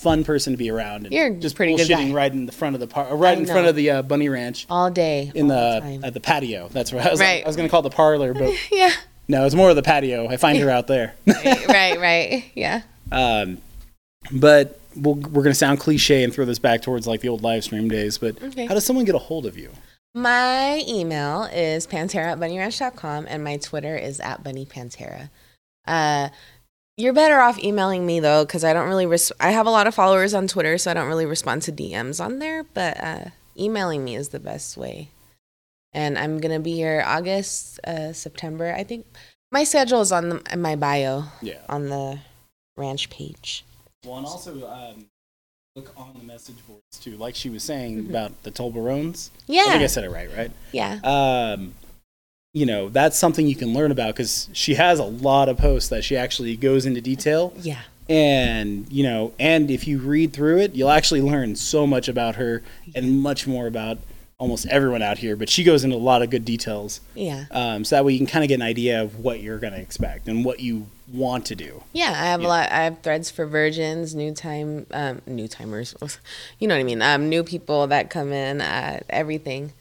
fun 0.03 0.25
person 0.25 0.53
to 0.53 0.57
be 0.57 0.71
around. 0.71 1.07
And 1.07 1.15
You're 1.15 1.31
just 1.31 1.57
pretty 1.57 1.77
good 1.77 1.87
bullshitting 1.89 2.09
guy. 2.09 2.15
right 2.15 2.33
in 2.33 2.47
the 2.47 2.53
front 2.53 2.75
of 2.75 2.81
the 2.81 2.87
par- 2.87 3.15
right 3.17 3.37
I 3.37 3.41
in 3.41 3.47
front 3.47 3.63
know. 3.65 3.71
of 3.71 3.77
the 3.77 3.91
uh, 3.91 4.03
bunny 4.03 4.29
ranch 4.29 4.67
All 4.69 4.91
day. 4.91 5.31
in 5.35 5.51
all 5.51 5.75
the, 5.75 5.81
time. 5.81 6.05
at 6.05 6.15
the 6.15 6.21
patio. 6.21 6.69
That's 6.69 6.93
right. 6.93 7.07
I 7.07 7.11
was, 7.11 7.21
Right. 7.21 7.45
I 7.45 7.47
was 7.47 7.57
going 7.57 7.69
to 7.69 7.71
call 7.71 7.81
it 7.81 7.85
the 7.91 7.91
parlor, 7.97 8.35
but 8.35 8.53
yeah. 8.73 8.91
no, 9.29 9.47
it's 9.47 9.55
more 9.55 9.71
of 9.71 9.77
the 9.77 9.83
patio. 9.83 10.29
I 10.29 10.37
find 10.37 10.59
her 10.59 10.69
out 10.71 10.87
there. 10.89 11.15
right. 11.27 11.99
Right. 11.99 12.51
Yeah. 12.55 12.83
Um, 13.11 13.59
but 14.31 14.81
we'll, 14.97 15.15
we're 15.15 15.43
going 15.43 15.53
to 15.53 15.55
sound 15.55 15.81
cliche 15.81 16.23
and 16.25 16.33
throw 16.35 16.45
this 16.45 16.59
back 16.59 16.83
towards 16.83 17.07
like 17.07 17.21
the 17.21 17.29
old 17.29 17.43
live 17.43 17.65
stream 17.65 17.89
days. 17.89 18.19
But 18.19 18.43
Okay. 18.43 18.67
how 18.67 18.75
does 18.75 18.85
someone 18.85 19.05
get 19.05 19.15
a 19.15 19.19
hold 19.19 19.47
of 19.47 19.57
you? 19.57 19.71
My 20.15 20.83
email 20.87 21.45
is 21.45 21.87
pantera 21.87 22.33
at 22.33 22.39
bunnyranch.com 22.39 23.27
and 23.29 23.43
my 23.43 23.57
Twitter 23.57 23.97
is 23.97 24.21
at 24.21 24.43
bunnypantera. 24.45 25.31
Uh, 25.87 26.29
you're 26.97 27.13
better 27.13 27.41
off 27.41 27.59
emailing 27.63 28.05
me 28.07 28.21
though, 28.21 28.45
because 28.45 28.65
I 28.65 28.73
don't 28.73 28.89
really. 28.89 29.07
Res- 29.07 29.33
I 29.41 29.51
have 29.51 29.67
a 29.67 29.71
lot 29.71 29.87
of 29.87 29.95
followers 29.95 30.35
on 30.35 30.47
Twitter, 30.47 30.79
so 30.79 30.91
I 30.91 30.95
don't 30.95 31.09
really 31.09 31.27
respond 31.27 31.63
to 31.63 31.73
DMs 31.73 32.23
on 32.25 32.39
there. 32.39 32.65
But 32.65 33.03
uh, 33.03 33.25
emailing 33.59 34.05
me 34.05 34.15
is 34.17 34.29
the 34.31 34.41
best 34.41 34.77
way. 34.77 35.09
And 35.93 36.19
I'm 36.19 36.39
gonna 36.41 36.61
be 36.61 36.73
here 36.75 37.03
August, 37.07 37.79
uh, 37.87 38.13
September. 38.13 38.73
I 38.77 38.83
think 38.85 39.07
my 39.51 39.65
schedule 39.65 40.01
is 40.01 40.13
on 40.13 40.29
the, 40.31 40.43
in 40.51 40.63
my 40.63 40.77
bio 40.77 41.25
Yeah. 41.43 41.59
on 41.69 41.89
the 41.91 42.19
ranch 42.77 43.11
page. 43.11 43.65
Well, 44.05 44.17
and 44.17 44.27
also 44.27 44.67
um, 44.69 45.07
look 45.77 45.93
on 45.97 46.15
the 46.19 46.25
message 46.25 46.57
boards 46.67 46.99
too, 46.99 47.17
like 47.19 47.35
she 47.35 47.51
was 47.51 47.63
saying 47.63 48.05
Mhm. 48.05 48.11
about 48.11 48.43
the 48.43 48.51
Tolbarones. 48.51 49.29
Yeah. 49.47 49.65
I 49.67 49.71
think 49.73 49.83
I 49.83 49.87
said 49.87 50.05
it 50.05 50.11
right, 50.11 50.31
right? 50.35 50.51
yeah, 50.73 50.99
Um, 51.05 51.75
you 52.53 52.67
know, 52.67 52.89
that's 52.91 53.17
something 53.19 53.47
you 53.47 53.57
can 53.57 53.73
learn 53.73 53.91
about 53.91 54.15
because 54.15 54.49
she 54.53 54.75
has 54.75 54.99
a 54.99 55.05
lot 55.05 55.49
of 55.49 55.57
posts 55.57 55.89
that 55.89 56.05
she 56.05 56.17
actually 56.17 56.57
goes 56.57 56.85
into 56.87 57.01
detail. 57.01 57.53
yeah. 57.61 57.81
And, 58.09 58.91
you 58.93 59.05
know, 59.05 59.33
and 59.39 59.71
if 59.71 59.87
you 59.87 59.99
read 59.99 60.33
through 60.35 60.59
it, 60.59 60.75
you'll 60.75 60.91
actually 60.91 61.23
learn 61.23 61.55
so 61.57 61.87
much 61.87 62.09
about 62.09 62.35
her 62.35 62.63
and 62.95 63.21
much 63.23 63.47
more 63.47 63.67
about 63.67 63.99
almost 64.39 64.67
everyone 64.67 65.01
out 65.03 65.19
here. 65.19 65.35
But 65.37 65.49
she 65.49 65.63
goes 65.65 65.83
into 65.85 65.97
a 65.97 65.99
lot 65.99 66.21
of 66.21 66.29
good 66.29 66.45
details. 66.45 67.01
Yeah. 67.15 67.45
Um, 67.53 67.85
so 67.85 67.97
that 67.97 68.05
way 68.05 68.13
you 68.13 68.19
can 68.19 68.27
kind 68.27 68.45
of 68.45 68.49
get 68.49 68.57
an 68.57 68.63
idea 68.63 69.01
of 69.01 69.21
what 69.21 69.41
you're 69.41 69.59
going 69.59 69.73
to 69.73 69.79
expect 69.81 70.27
and 70.29 70.45
what 70.45 70.61
you 70.61 70.89
want 71.11 71.47
to 71.47 71.55
do. 71.55 71.85
Yeah, 71.93 72.11
I 72.11 72.27
have 72.27 72.43
Yeah. 72.43 72.47
a 72.47 72.49
lot. 72.49 72.73
I 72.73 72.85
have 72.85 72.99
threads 73.03 73.31
for 73.31 73.47
virgins, 73.47 74.15
new 74.17 74.35
time, 74.35 74.85
um, 74.91 75.23
new 75.27 75.47
timers. 75.49 75.95
You 76.59 76.69
know 76.69 76.75
what 76.75 76.81
I 76.81 76.85
mean? 76.85 77.01
Um, 77.01 77.29
new 77.31 77.45
people 77.45 77.87
that 77.87 78.11
come 78.11 78.33
in. 78.33 78.61
Uh, 78.61 79.01
everything, 79.09 79.73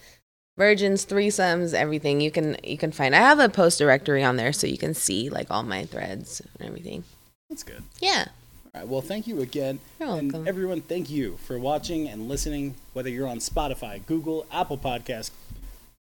virgins, 0.62 1.06
threesomes, 1.08 1.74
everything. 1.74 2.22
You 2.22 2.30
can 2.30 2.56
you 2.64 2.78
can 2.78 2.92
find. 2.92 3.16
I 3.16 3.20
have 3.20 3.40
a 3.40 3.50
post 3.50 3.80
directory 3.80 4.24
on 4.24 4.36
there, 4.38 4.54
so 4.54 4.68
you 4.68 4.78
can 4.78 4.94
see 4.94 5.28
like 5.30 5.48
all 5.50 5.64
my 5.64 5.86
threads 5.86 6.40
and 6.60 6.68
everything. 6.68 7.04
That's 7.50 7.64
good. 7.64 7.84
Yeah, 8.00 8.26
All 8.74 8.82
right. 8.82 8.88
Well, 8.88 9.02
thank 9.02 9.26
you 9.28 9.42
again. 9.42 9.80
You're 10.00 10.10
and 10.18 10.32
welcome. 10.32 10.48
everyone, 10.48 10.82
thank 10.82 11.10
you 11.10 11.38
for 11.46 11.58
watching 11.60 12.08
and 12.08 12.28
listening, 12.30 12.76
whether 12.94 13.10
you're 13.10 13.28
on 13.28 13.40
Spotify, 13.40 14.06
Google, 14.06 14.46
Apple 14.52 14.78
Podcast, 14.78 15.32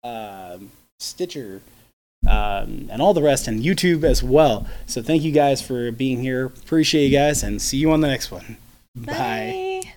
um, 0.04 0.70
Stitcher, 0.98 1.62
um, 2.28 2.88
and 2.92 3.00
all 3.00 3.14
the 3.14 3.22
rest, 3.22 3.48
and 3.48 3.62
YouTube 3.64 4.04
as 4.04 4.22
well. 4.22 4.66
So 4.86 5.02
thank 5.02 5.22
you 5.22 5.32
guys 5.32 5.62
for 5.62 5.90
being 5.90 6.20
here. 6.20 6.44
Appreciate 6.46 7.06
you 7.06 7.16
guys, 7.16 7.42
and 7.42 7.60
see 7.62 7.78
you 7.78 7.90
on 7.92 8.00
the 8.02 8.08
next 8.08 8.30
one. 8.30 8.58
Bye. 8.94 9.82
Bye. 9.84 9.92